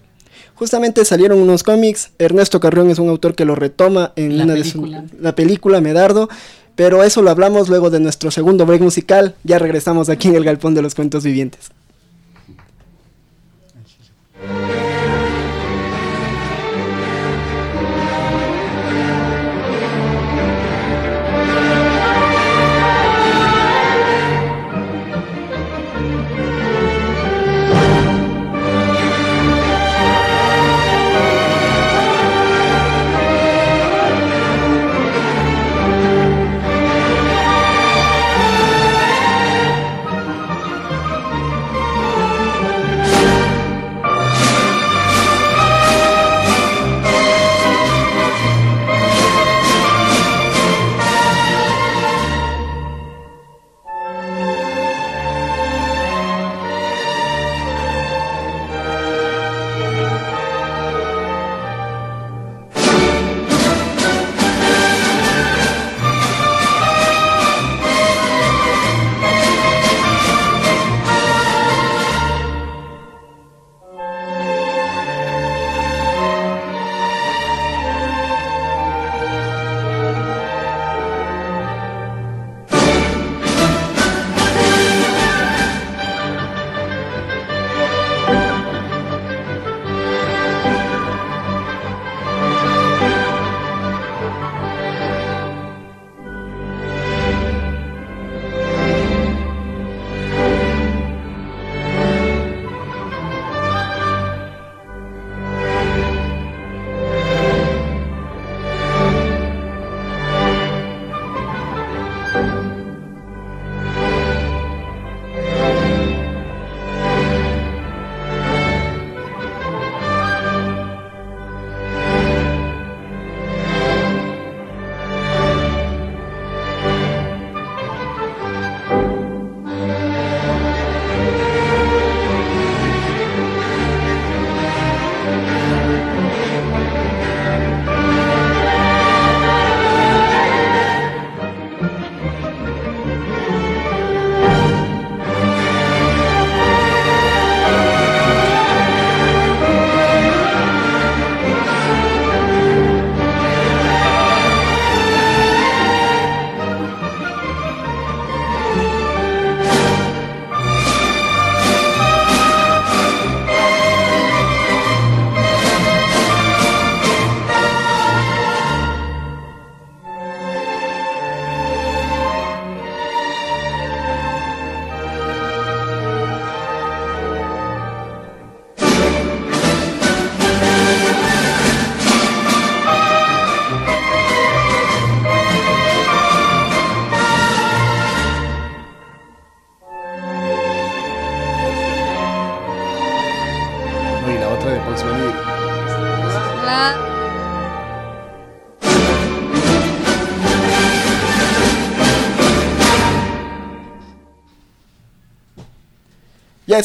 [0.54, 4.54] Justamente salieron unos cómics, Ernesto Carrión es un autor que lo retoma en La una
[4.54, 5.00] película.
[5.02, 6.28] de su, la película Medardo,
[6.74, 10.44] pero eso lo hablamos luego de nuestro segundo break musical, ya regresamos aquí en el
[10.44, 11.70] Galpón de los Cuentos Vivientes.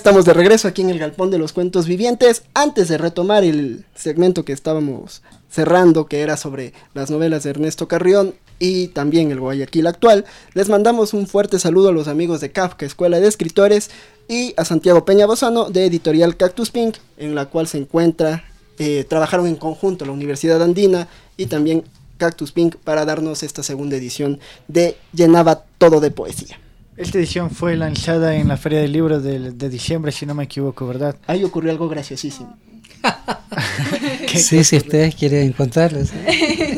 [0.01, 2.41] Estamos de regreso aquí en el Galpón de los Cuentos Vivientes.
[2.55, 7.87] Antes de retomar el segmento que estábamos cerrando, que era sobre las novelas de Ernesto
[7.87, 10.25] Carrión y también el Guayaquil actual,
[10.55, 13.91] les mandamos un fuerte saludo a los amigos de Kafka, Escuela de Escritores,
[14.27, 18.43] y a Santiago Peña Bozano de Editorial Cactus Pink, en la cual se encuentra,
[18.79, 21.83] eh, trabajaron en conjunto la Universidad Andina y también
[22.17, 26.57] Cactus Pink para darnos esta segunda edición de Llenaba todo de poesía.
[27.01, 30.43] Esta edición fue lanzada en la Feria del Libro de, de diciembre, si no me
[30.43, 31.15] equivoco, ¿verdad?
[31.25, 32.55] Ahí ocurrió algo graciosísimo.
[34.27, 36.11] sí, si ustedes quieren contarles.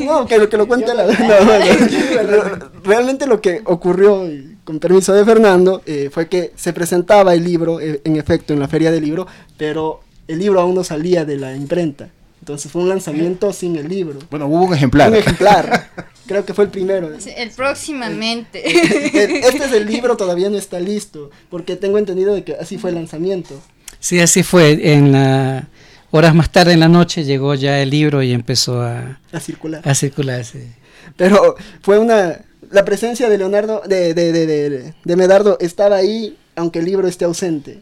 [0.00, 4.26] No, que lo que lo cuente la no, Realmente lo que ocurrió,
[4.64, 8.60] con permiso de Fernando, eh, fue que se presentaba el libro, eh, en efecto, en
[8.60, 9.26] la feria del libro,
[9.58, 12.08] pero el libro aún no salía de la imprenta.
[12.44, 14.18] Entonces fue un lanzamiento sin el libro.
[14.28, 15.08] Bueno, hubo un ejemplar.
[15.08, 15.88] Un ejemplar.
[16.26, 17.10] Creo que fue el primero.
[17.10, 18.62] el próximamente.
[18.68, 22.90] Este es el libro, todavía no está listo, porque tengo entendido de que así fue
[22.90, 23.58] el lanzamiento.
[23.98, 24.92] Sí, así fue.
[24.92, 25.68] En la,
[26.10, 29.80] horas más tarde en la noche llegó ya el libro y empezó a, a circular.
[29.88, 30.70] A circular, sí.
[31.16, 32.42] Pero fue una...
[32.70, 37.24] La presencia de Leonardo, de, de, de, de Medardo estaba ahí, aunque el libro esté
[37.24, 37.80] ausente.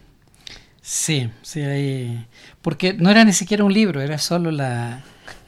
[0.82, 2.26] Sí, sí, ahí
[2.62, 5.02] porque no era ni siquiera un libro, era solo la,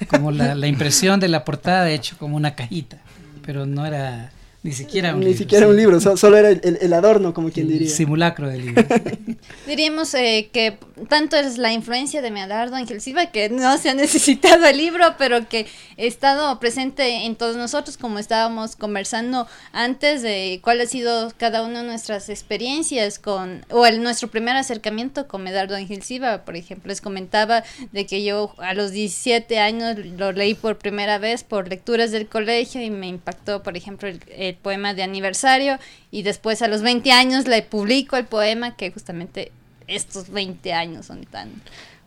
[0.09, 2.99] como la, la impresión de la portada hecho como una cajita,
[3.45, 4.31] pero no era
[4.65, 5.39] ni siquiera un Ni libro.
[5.39, 7.91] siquiera un libro, solo era el, el, adorno, como quien diría.
[7.91, 8.83] Simulacro del libro.
[9.67, 10.79] Diríamos eh, que
[11.11, 15.17] tanto es la influencia de Medardo Ángel Silva que no se ha necesitado el libro,
[15.19, 15.67] pero que
[15.99, 21.63] ha estado presente en todos nosotros, como estábamos conversando antes de cuál ha sido cada
[21.63, 26.57] una de nuestras experiencias con, o el, nuestro primer acercamiento con Medardo Ángel Silva, por
[26.57, 26.89] ejemplo.
[26.89, 31.69] Les comentaba de que yo a los 17 años lo leí por primera vez por
[31.69, 35.79] lecturas del colegio y me impactó, por ejemplo, el, el poema de aniversario
[36.11, 39.53] y después a los 20 años le publico el poema que justamente
[39.87, 41.51] estos 20 años son tan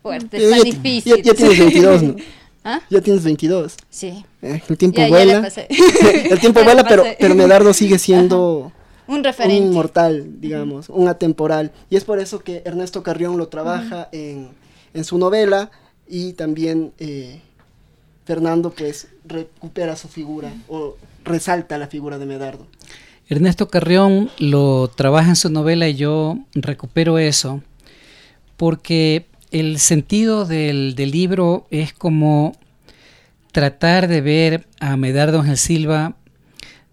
[0.02, 1.18] fuertes, ya, tan ya, difíciles.
[1.18, 2.16] Ya, ya, tienes 22, ¿no?
[2.64, 2.82] ¿Ah?
[2.90, 3.78] Ya tienes 22.
[3.90, 4.26] Sí.
[4.42, 5.48] Eh, el tiempo vuela.
[5.70, 8.72] el tiempo vuela, pero, pero Medardo sigue siendo
[9.08, 9.62] un referente.
[9.62, 11.72] un inmortal, digamos, un atemporal.
[11.90, 14.50] Y es por eso que Ernesto Carrión lo trabaja en,
[14.94, 15.72] en su novela
[16.10, 17.42] y también eh,
[18.26, 20.98] Fernando pues recupera su figura o
[21.28, 22.68] resalta la figura de Medardo.
[23.30, 27.62] Ernesto Carrión lo trabaja en su novela y yo recupero eso
[28.56, 32.56] porque el sentido del, del libro es como
[33.52, 36.16] tratar de ver a Medardo Ángel Silva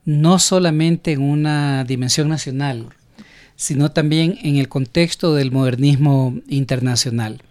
[0.05, 2.89] no solamente en una dimensión nacional,
[3.57, 7.43] sino también en el contexto del modernismo internacional.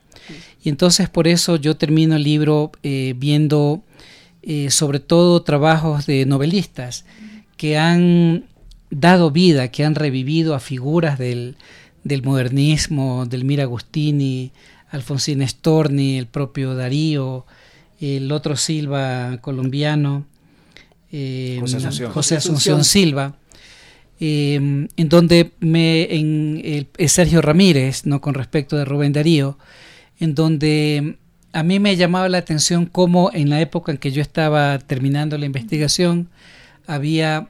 [0.64, 3.84] Y entonces por eso yo termino el libro eh, viendo
[4.44, 7.06] eh, sobre todo trabajos de novelistas
[7.58, 8.46] que han
[8.90, 11.56] dado vida, que han revivido a figuras del,
[12.04, 14.52] del modernismo, del Mira Agustini,
[14.92, 17.46] Alfonsín Storni, el propio Darío,
[18.00, 20.26] el otro Silva colombiano,
[21.12, 22.12] eh, José Asunción.
[22.12, 23.36] José Asunción Silva,
[24.20, 29.58] eh, en donde me, en el, Sergio Ramírez, no con respecto de Rubén Darío,
[30.20, 31.18] en donde
[31.54, 35.38] a mí me llamaba la atención cómo en la época en que yo estaba terminando
[35.38, 36.28] la investigación
[36.88, 37.48] había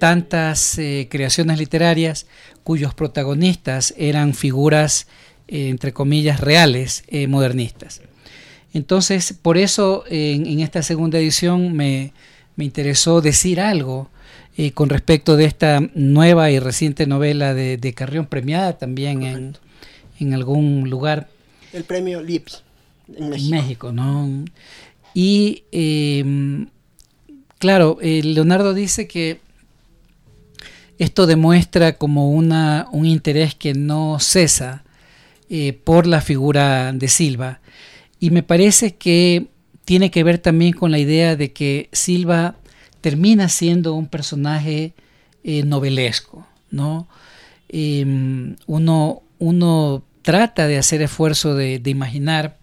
[0.00, 2.26] tantas eh, creaciones literarias
[2.64, 5.06] cuyos protagonistas eran figuras,
[5.46, 8.02] eh, entre comillas, reales, eh, modernistas.
[8.74, 12.12] Entonces, por eso en, en esta segunda edición me,
[12.56, 14.10] me, interesó decir algo
[14.56, 19.56] eh, con respecto de esta nueva y reciente novela de, de Carrión, premiada también en,
[20.18, 21.28] en, algún lugar.
[21.72, 22.52] El premio LIPI
[23.16, 23.50] en México.
[23.50, 24.44] México ¿no?
[25.14, 26.66] Y eh,
[27.58, 29.40] claro, eh, Leonardo dice que
[30.98, 34.84] esto demuestra como una, un interés que no cesa
[35.50, 37.60] eh, por la figura de Silva.
[38.20, 39.48] Y me parece que
[39.84, 42.56] tiene que ver también con la idea de que Silva
[43.00, 44.94] termina siendo un personaje
[45.42, 47.08] eh, novelesco, ¿no?
[47.68, 52.58] Eh, uno, uno trata de hacer esfuerzo de, de imaginar,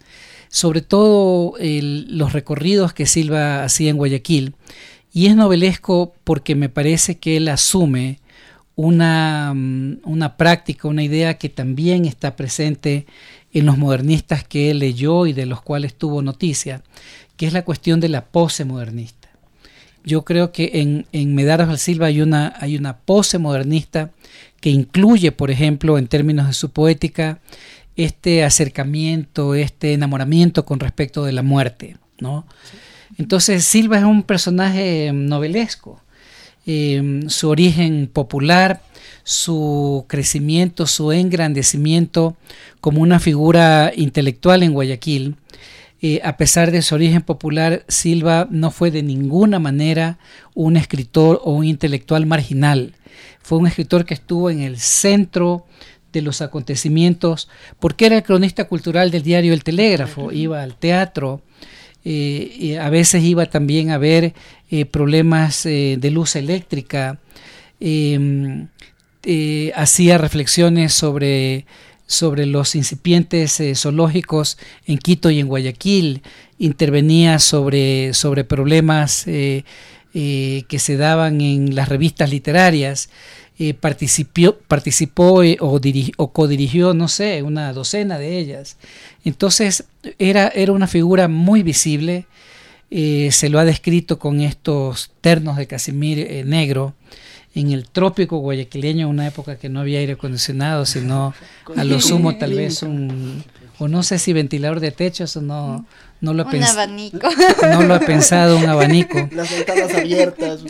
[0.50, 4.56] sobre todo los recorridos que Silva hacía en Guayaquil,
[5.14, 8.20] y es novelesco porque me parece que él asume
[8.76, 9.52] una,
[10.04, 13.06] una práctica, una idea que también está presente
[13.52, 16.84] en los modernistas que él leyó y de los cuales tuvo noticia,
[17.36, 19.30] que es la cuestión de la pose modernista.
[20.06, 24.12] Yo creo que en, en Medardo Silva hay una, hay una pose modernista
[24.62, 27.39] que incluye, por ejemplo, en términos de su poética,
[28.06, 32.45] este acercamiento, este enamoramiento con respecto de la muerte, ¿no?
[33.18, 36.02] Entonces Silva es un personaje novelesco.
[36.66, 38.82] Eh, su origen popular,
[39.24, 42.38] su crecimiento, su engrandecimiento
[42.80, 45.36] como una figura intelectual en Guayaquil.
[46.02, 50.20] Eh, a pesar de su origen popular, Silva no fue de ninguna manera
[50.54, 52.93] un escritor o un intelectual marginal.
[53.41, 55.66] Fue un escritor que estuvo en el centro
[56.12, 57.49] de los acontecimientos,
[57.80, 61.41] porque era el cronista cultural del diario El Telégrafo, iba al teatro,
[62.05, 64.34] eh, a veces iba también a ver
[64.72, 67.20] eh, problemas eh, de luz eléctrica,
[67.80, 68.68] em,
[69.76, 71.66] hacía reflexiones sobre,
[72.07, 74.57] sobre los incipientes zoológicos
[74.88, 76.24] en Quito y en Guayaquil,
[76.57, 79.64] intervenía sobre, sobre problemas que
[80.80, 83.10] se daban en las revistas literarias,
[83.62, 85.82] eh, participó, participó eh, o,
[86.18, 88.78] o codirigió, no sé, una docena de ellas.
[89.26, 89.84] Entonces
[90.18, 92.26] era, era una figura muy visible,
[92.89, 96.93] eh, se lo ha descrito con estos ternos de casimir negro,
[97.53, 101.34] en el trópico guayaquileño, en una época que no había aire acondicionado, sino
[101.76, 103.43] a lo sumo tal vez un,
[103.78, 105.86] o no sé si ventilador de techos o no,
[106.22, 106.88] no lo he pensado.
[107.72, 109.18] No lo he pensado, un abanico.
[109.34, 110.62] Las ventanas abiertas.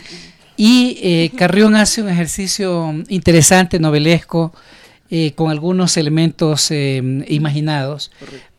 [0.56, 4.52] Y eh, Carrión hace un ejercicio interesante, novelesco,
[5.10, 8.12] eh, con algunos elementos eh, imaginados,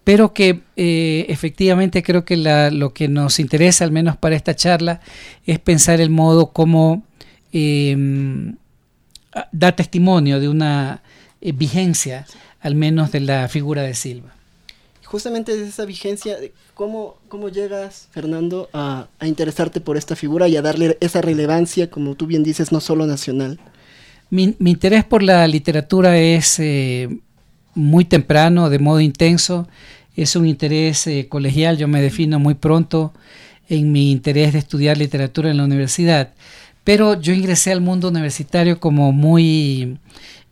[0.03, 4.99] pero que efectivamente creo que lo que nos interesa, al menos para esta charla,
[5.45, 7.03] es pensar el modo como
[9.51, 11.03] da testimonio de una
[11.39, 12.25] vigencia,
[12.61, 14.40] al menos de la figura de Silva
[15.11, 16.37] justamente de esa vigencia,
[16.73, 22.15] ¿cómo, cómo llegas, Fernando, a, interesarte por esta figura y a darle esa relevancia, como
[22.15, 23.59] tú bien dices, no solo nacional?
[24.29, 27.09] Mi, interés por la literatura es eh,
[27.75, 29.67] muy temprano, de modo intenso,
[30.15, 33.11] es un interés eh, colegial, yo me defino muy pronto
[33.67, 36.31] en mi interés de estudiar literatura en la universidad,
[36.85, 39.97] pero yo ingresé al mundo universitario como muy,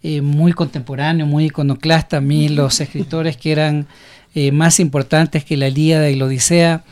[0.03, 3.87] eh, muy contemporáneo, muy iconoclasta, a mí los escritores que eran
[4.35, 6.83] eh, más importantes que la Ilíada y la Odisea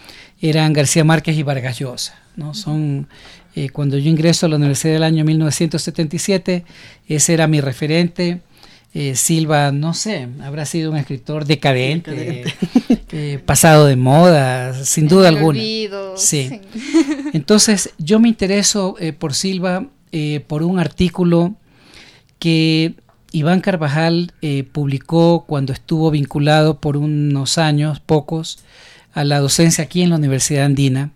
[0.41, 2.15] eran García Márquez y Vargas Llosa.
[2.35, 2.53] ¿no?
[2.53, 3.07] Son,
[3.55, 6.65] eh, cuando yo ingreso a la universidad del año 1977,
[7.07, 8.41] ese era mi referente.
[8.93, 12.45] Eh, Silva, no sé, habrá sido un escritor decadente,
[13.45, 15.59] pasado de moda, sin duda alguna.
[16.15, 16.61] Sí.
[17.33, 19.85] Entonces, yo me intereso por Silva
[20.47, 21.55] por un artículo
[22.39, 22.95] que
[23.31, 28.59] Iván Carvajal eh, publicó cuando estuvo vinculado por unos años, pocos,
[29.13, 31.11] a la docencia aquí en la Universidad Andina.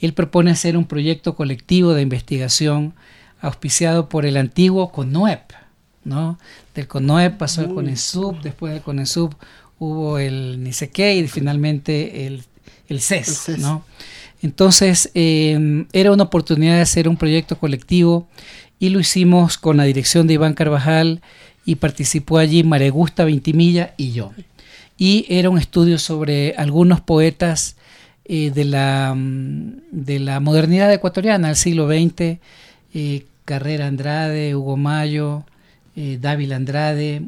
[0.00, 2.94] Él propone hacer un proyecto colectivo de investigación
[3.40, 5.52] auspiciado por el antiguo CONOEP.
[6.04, 6.38] ¿no?
[6.74, 9.34] Del CONOEP pasó al CONESUB, después del CONESUB
[9.78, 12.44] hubo el ni sé qué y finalmente el,
[12.88, 13.58] el CES.
[13.58, 13.84] ¿no?
[14.42, 18.28] Entonces eh, era una oportunidad de hacer un proyecto colectivo
[18.78, 21.22] y lo hicimos con la dirección de Iván Carvajal
[21.64, 24.32] y participó allí Maregusta Vintimilla y yo.
[24.98, 27.76] Y era un estudio sobre algunos poetas
[28.24, 32.38] eh, de, la, mm, de la modernidad ecuatoriana del siglo XX,
[32.94, 35.44] eh, Carrera Andrade, Hugo Mayo,
[35.96, 37.22] eh, Andrade,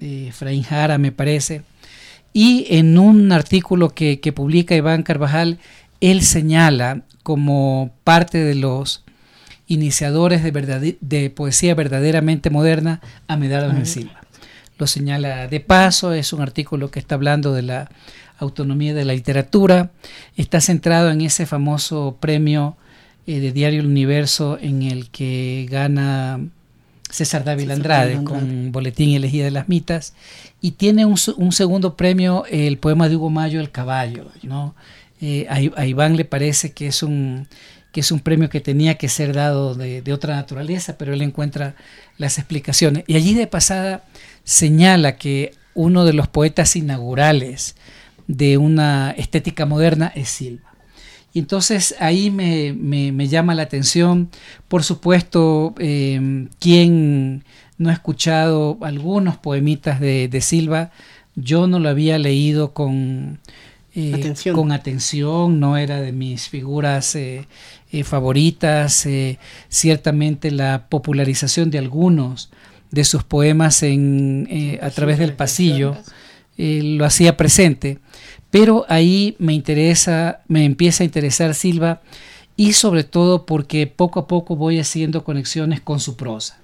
[0.00, 1.62] Efraín Jara, me parece.
[2.32, 5.58] Y en un artículo que, que publica Iván Carvajal,
[6.00, 9.04] él señala como parte de los
[9.68, 14.20] iniciadores de, de poesía verdaderamente moderna a Medardo en Silva.
[14.78, 17.90] Lo señala de paso, es un artículo que está hablando de la
[18.38, 19.90] autonomía de la literatura,
[20.36, 22.76] está centrado en ese famoso premio
[23.26, 26.40] eh, de Diario El Universo en el que gana
[27.10, 30.14] César Dávila Andrade, con Boletín Elegida de las Mitas,
[30.60, 34.26] y tiene un, segundo premio, el poema de Hugo Mayo, El Caballo.
[34.42, 34.74] ¿no?
[35.20, 37.48] Eh, a, Iván le parece que es un
[37.92, 41.74] que es un premio que tenía que ser dado de, otra naturaleza, pero él encuentra
[42.18, 43.04] las explicaciones.
[43.06, 44.04] Y allí de pasada
[44.44, 47.76] señala que uno de los poetas inaugurales
[48.26, 50.68] de una estética moderna es Silva.
[51.32, 54.30] Y entonces ahí me, llama la atención,
[54.66, 57.44] por supuesto, eh, quien
[57.78, 60.90] no ha escuchado algunos poemitas de, Silva,
[61.36, 63.38] yo no lo había leído con,
[63.94, 67.46] eh, con atención, no era de mis figuras eh,
[67.90, 72.50] eh, favoritas, eh, ciertamente la popularización de algunos
[72.90, 75.96] de sus poemas en, eh, a través del pasillo
[76.60, 77.98] lo hacía presente,
[78.50, 82.02] pero ahí me interesa, me empieza a interesar Silva
[82.56, 86.58] y sobre todo porque poco a poco voy haciendo conexiones con su prosa.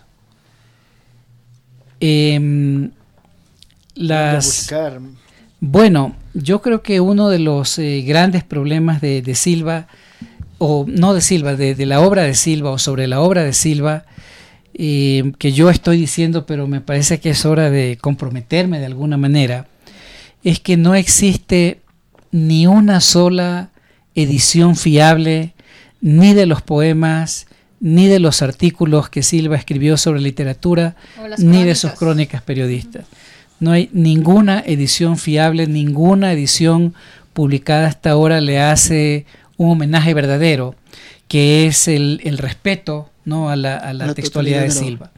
[1.99, 2.89] Em,
[3.95, 5.01] las, buscar?
[5.59, 9.89] Bueno, yo creo que uno de los eh, grandes problemas de, de, Silva,
[10.57, 13.53] o no de Silva, de, de, la obra de Silva o sobre la obra de
[13.53, 14.05] Silva,
[14.73, 19.17] eh, que yo estoy diciendo, pero me parece que es hora de comprometerme de alguna
[19.17, 19.67] manera,
[20.43, 21.79] es que no existe
[22.31, 23.69] ni una sola
[24.15, 25.53] edición fiable
[26.01, 27.47] ni de los poemas,
[27.79, 30.95] ni de los artículos que Silva escribió sobre literatura,
[31.37, 33.05] ni de sus crónicas periodistas.
[33.59, 36.93] No hay ninguna edición fiable, ninguna edición
[37.33, 39.25] publicada hasta ahora le hace
[39.57, 40.75] un homenaje verdadero,
[41.27, 43.49] que es el, respeto ¿no?
[43.49, 45.11] a la, textualidad de Silva.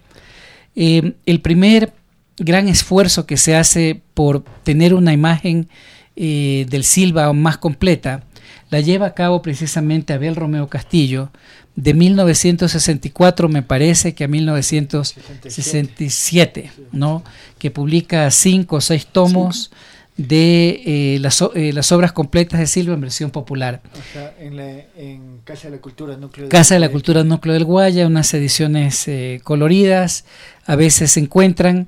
[0.76, 1.94] Eh, el primer
[2.38, 5.70] gran esfuerzo que se hace por tener una imagen
[6.16, 8.24] eh, del Silva más completa
[8.70, 11.32] la lleva a cabo precisamente Abel Romeo Castillo,
[11.76, 17.24] de 1964 me parece que a 1967, ¿no?
[17.60, 19.72] que publica cinco o seis tomos
[20.18, 23.82] de eh, las, eh, las, obras completas de Silva en versión popular.
[24.40, 28.34] en, Casa de la Cultura Núcleo del Casa de la Cultura Núcleo del Guaya, unas
[28.34, 30.26] ediciones eh, coloridas,
[30.66, 31.88] a veces se encuentran.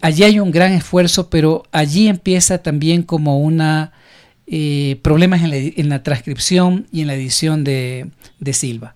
[0.00, 3.92] allí hay un gran esfuerzo, pero allí empieza también como una
[4.46, 8.08] eh, problemas en la, transcripción y en la edición de,
[8.52, 8.94] Silva.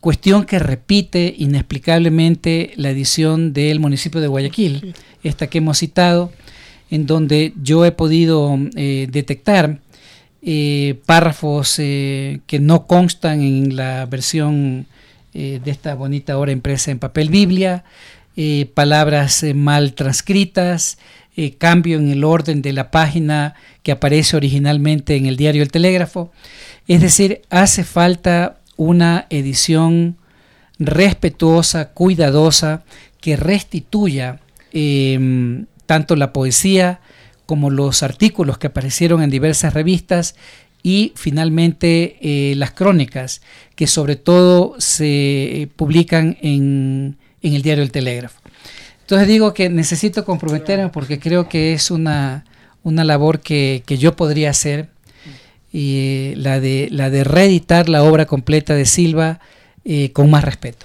[0.00, 4.94] cuestión que repite inexplicablemente la edición del municipio de Guayaquil,
[5.24, 6.32] esta que hemos citado,
[6.90, 9.80] en donde yo he podido eh, detectar
[10.42, 14.86] eh, párrafos que no constan en la versión
[15.32, 17.84] de esta bonita obra impresa en papel Biblia,
[18.74, 20.98] palabras mal transcritas,
[21.40, 25.70] eh, cambio en el orden de la página que aparece originalmente en el diario El
[25.70, 26.32] Telégrafo.
[26.88, 30.16] Es decir, hace falta una edición
[30.80, 32.82] respetuosa, cuidadosa,
[33.20, 34.40] que restituya
[34.72, 37.00] em, tanto la poesía
[37.46, 40.34] como los artículos que aparecieron en diversas revistas
[40.82, 43.40] y finalmente eh, las crónicas
[43.74, 48.38] que sobre todo se publican en, en el diario El Telégrafo.
[49.00, 52.44] Entonces digo que necesito comprometerme porque creo que es una,
[52.82, 54.90] una labor que, yo podría hacer
[55.72, 59.40] y la de, la de reeditar la obra completa de Silva
[59.86, 60.84] eh, con más respeto.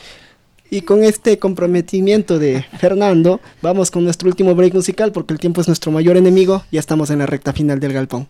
[0.73, 5.61] Y con este comprometimiento de Fernando, vamos con nuestro último break musical porque el tiempo
[5.61, 6.63] es nuestro mayor enemigo.
[6.71, 8.27] Ya estamos en la recta final del galpón.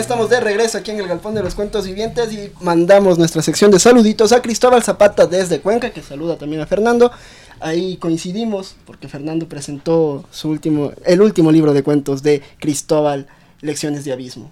[0.00, 3.70] Estamos de regreso aquí en el Galpón de los Cuentos Vivientes y mandamos nuestra sección
[3.70, 7.12] de saluditos a Cristóbal Zapata desde Cuenca, que saluda también a Fernando.
[7.60, 13.26] Ahí coincidimos porque Fernando presentó su último, el último libro de cuentos de Cristóbal,
[13.60, 14.50] Lecciones de Abismo.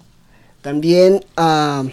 [0.61, 1.83] También a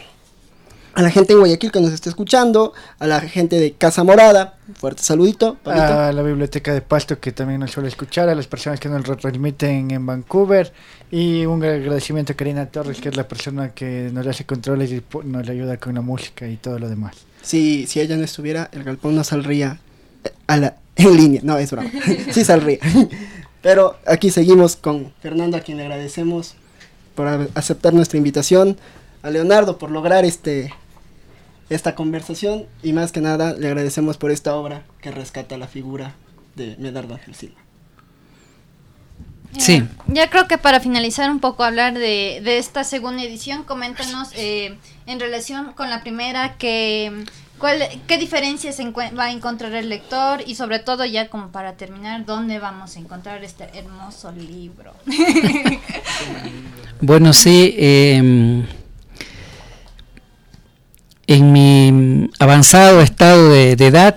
[0.96, 4.54] a la gente en Guayaquil que nos está escuchando, a la gente de Casa Morada,
[4.80, 5.58] fuerte saludito.
[5.66, 9.04] A la biblioteca de Pasto que también nos suele escuchar, a las personas que nos
[9.22, 10.72] remiten en Vancouver
[11.10, 15.02] y un agradecimiento a Karina Torres que es la persona que nos hace controles y
[15.24, 17.14] nos ayuda con la música y todo lo demás.
[17.42, 19.78] Sí, si ella no estuviera, el galpón no saldría
[20.24, 21.90] eh, a la, en línea, no es broma,
[22.32, 22.78] sí saldría.
[23.60, 26.54] Pero aquí seguimos con Fernando a quien le agradecemos
[27.14, 28.78] por aceptar nuestra invitación,
[29.22, 30.72] a Leonardo por lograr este
[31.68, 36.14] esta conversación y más que nada le agradecemos por esta obra que rescata la figura
[36.54, 37.60] de Medardo Ángel Silva.
[39.58, 39.82] Sí.
[40.08, 45.20] Ya creo que para finalizar un poco hablar de, esta segunda edición, coméntanos eh, en
[45.20, 47.24] relación con la primera que
[47.58, 52.26] cuál, qué diferencias va a encontrar el lector y sobre todo ya como para terminar,
[52.26, 54.92] dónde vamos a encontrar este hermoso libro.
[57.00, 57.74] bueno, sí.
[57.78, 58.66] Eh,
[61.26, 64.16] en mi avanzado estado de, edad,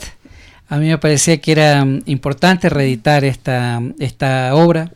[0.68, 4.92] a mí me parecía que era importante reeditar esta, esta obra.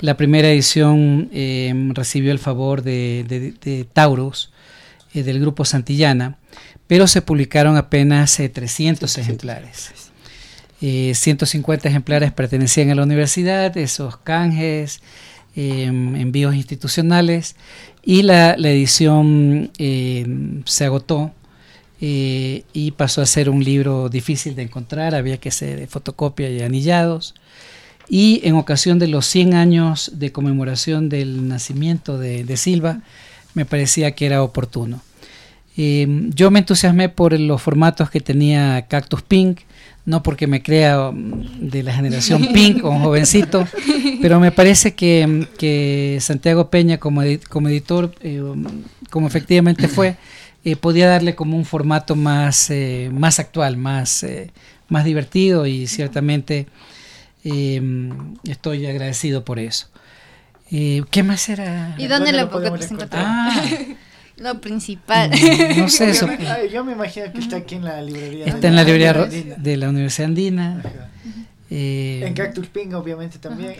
[0.00, 4.52] La primera edición em, recibió el favor de, Tauros,
[5.14, 6.36] eh, del grupo Santillana,
[6.86, 9.90] pero se publicaron apenas 300 eh, ejemplares.
[10.78, 15.00] 150 eh, ejemplares pertenecían a la universidad, esos canjes,
[15.54, 17.56] envíos institucionales,
[18.04, 19.70] y la, la edición
[20.66, 21.32] se agotó
[22.00, 26.50] eh, y pasó a ser un libro difícil de encontrar, había que ser de fotocopia
[26.50, 27.34] y anillados.
[28.08, 33.00] Y en ocasión de los 100 años de conmemoración del nacimiento de, Silva,
[33.54, 35.00] me parecía que era oportuno.
[35.76, 39.60] Eh, yo me entusiasmé por los formatos que tenía Cactus Pink,
[40.04, 43.66] no porque me crea mm, de la generación Pink o un jovencito,
[44.22, 48.40] pero me parece que, Santiago Peña como, como editor, eh,
[49.10, 50.16] como efectivamente fue,
[50.66, 54.50] eh, podía darle como un formato más, eh, más actual, más, eh,
[54.88, 56.66] más divertido y ciertamente
[57.44, 59.86] estoy agradecido por eso.
[60.68, 61.94] ¿Qué más era?
[61.98, 63.24] ¿Y dónde, lo podemos encontrar?
[63.24, 63.64] Ah.
[64.38, 65.30] lo principal.
[65.30, 66.28] Mm, no sé eso.
[66.72, 68.46] Yo me imagino que está aquí en la librería.
[68.46, 70.82] Está en la librería de la Universidad Andina.
[71.70, 73.74] en Cactus Ping, obviamente, también.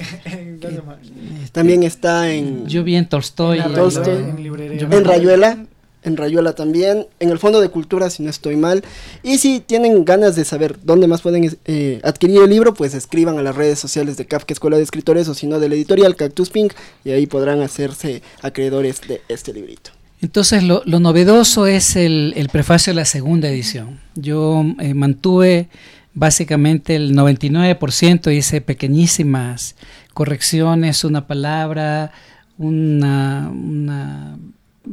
[1.51, 2.69] también está en.
[2.69, 3.59] Yo vi en Tolstoy.
[3.59, 5.67] En, en Rayuela
[6.07, 8.85] en Rayuela también, en el Fondo de Cultura, si no estoy mal.
[9.23, 13.39] Y si tienen ganas de saber dónde más pueden eh, adquirir el libro, pues escriban
[13.39, 16.17] a las redes sociales de Kafka Escuela de Escritores o si no de la editorial
[16.17, 16.73] Cactus Pink
[17.05, 19.91] y ahí podrán hacerse acreedores de este librito.
[20.23, 24.01] Entonces lo, novedoso es el, prefacio de la segunda edición.
[24.15, 25.69] Yo eh, mantuve
[26.15, 29.75] básicamente el 99%, hice pequeñísimas
[30.15, 32.13] correcciones, una palabra,
[32.57, 33.53] una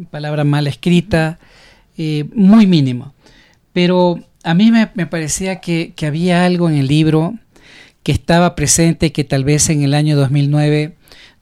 [0.10, 1.40] palabra mal escrita,
[1.98, 3.14] eh, muy mínimo.
[3.72, 7.36] Pero a mí me, parecía que, había algo en el libro
[8.04, 10.96] que estaba presente que tal vez en el año 2009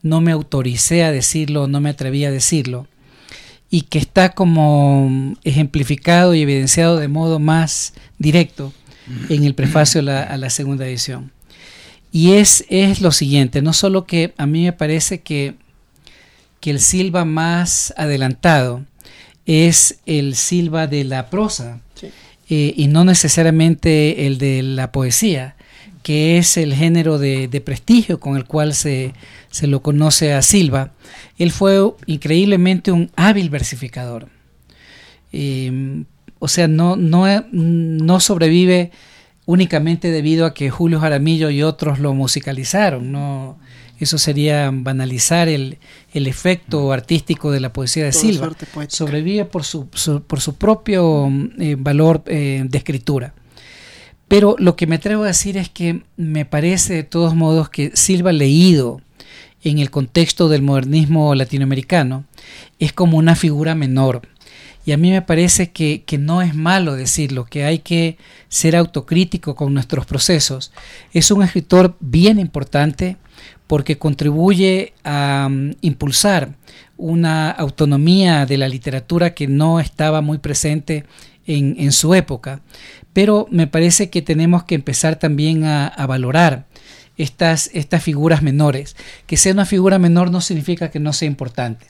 [0.04, 2.88] no me autoricé a decirlo, no me atreví a decirlo,
[3.70, 8.74] y que está como ejemplificado y evidenciado de modo más directo
[9.30, 11.32] en el prefacio a la, segunda edición.
[12.12, 15.56] Y es, es lo siguiente, no solo que a mí me parece que
[16.62, 18.86] que el Silva más adelantado
[19.46, 21.82] es el Silva de la prosa
[22.50, 25.56] eh, y no necesariamente el de la poesía,
[26.04, 29.14] que es el género de, prestigio con el cual se,
[29.64, 30.92] lo conoce a Silva.
[31.38, 34.30] Él fue increíblemente un hábil versificador.
[35.32, 36.06] Em,
[36.40, 38.92] o sea, no, no, no sobrevive
[39.46, 43.12] únicamente debido a que Julio Jaramillo y otros lo musicalizaron.
[43.12, 43.58] No,
[44.04, 45.78] eso sería banalizar el,
[46.14, 48.52] efecto artístico de la poesía de Silva.
[48.88, 53.34] Sobrevive por su, por su propio eh, valor eh, de escritura.
[54.28, 57.92] Pero lo que me atrevo a decir es que me parece de todos modos que
[57.96, 59.02] Silva leído
[59.64, 62.26] en el contexto del modernismo latinoamericano
[62.80, 64.22] es como una figura menor.
[64.86, 68.18] Y a mí me parece que, que, no es malo decirlo, que hay que
[68.50, 70.72] ser autocrítico con nuestros procesos.
[71.14, 73.18] Es un escritor bien importante,
[73.72, 76.56] porque contribuye a mm, impulsar
[76.98, 81.06] una autonomía de la literatura que no estaba muy presente
[81.48, 82.60] en, su época.
[83.14, 86.66] Pero me parece que tenemos que empezar también a, valorar
[87.22, 88.96] estas, estas figuras menores.
[89.28, 91.86] Que sea una figura menor no significa que no sea importante,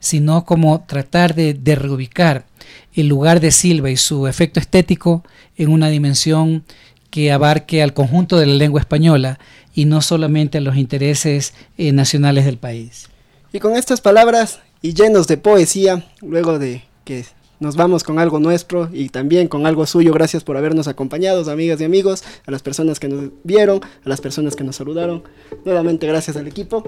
[0.00, 2.46] sino como tratar de, de reubicar
[2.94, 5.24] el lugar de Silva y su efecto estético
[5.56, 6.64] en una dimensión
[7.10, 9.38] que abarque al conjunto de la lengua española
[9.74, 13.08] y no solamente a los intereses eh, nacionales del país.
[13.52, 17.24] Y con estas palabras y llenos de poesía, luego de que
[17.62, 20.12] nos vamos con algo nuestro y también con algo suyo.
[20.12, 24.20] Gracias por habernos acompañado, amigas y amigos, a las personas que nos vieron, a las
[24.20, 25.22] personas que nos saludaron.
[25.64, 26.82] Nuevamente gracias al equipo.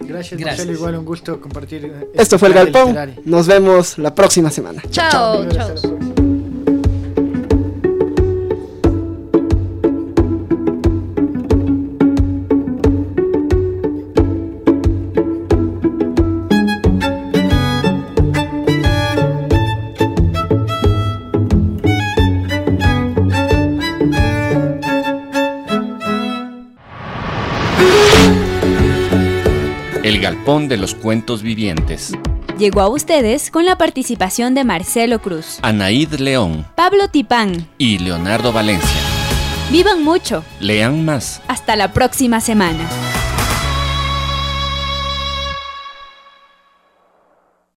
[0.00, 0.72] Gracias, Marcelo.
[0.72, 1.84] Igual un gusto compartir.
[1.84, 2.96] Eh, Esto fue el Galpón.
[3.24, 4.82] Nos vemos la próxima semana.
[4.90, 5.46] Chao,
[30.24, 32.12] Galpón de los Cuentos Vivientes.
[32.58, 37.68] Llegó a ustedes con la participación de Marcelo Cruz, Anaíd León Pablo Tipán.
[37.76, 38.88] y Leonardo Valencia.
[39.70, 40.42] Vivan mucho.
[40.60, 41.42] Lean más.
[41.46, 42.88] Hasta la próxima semana.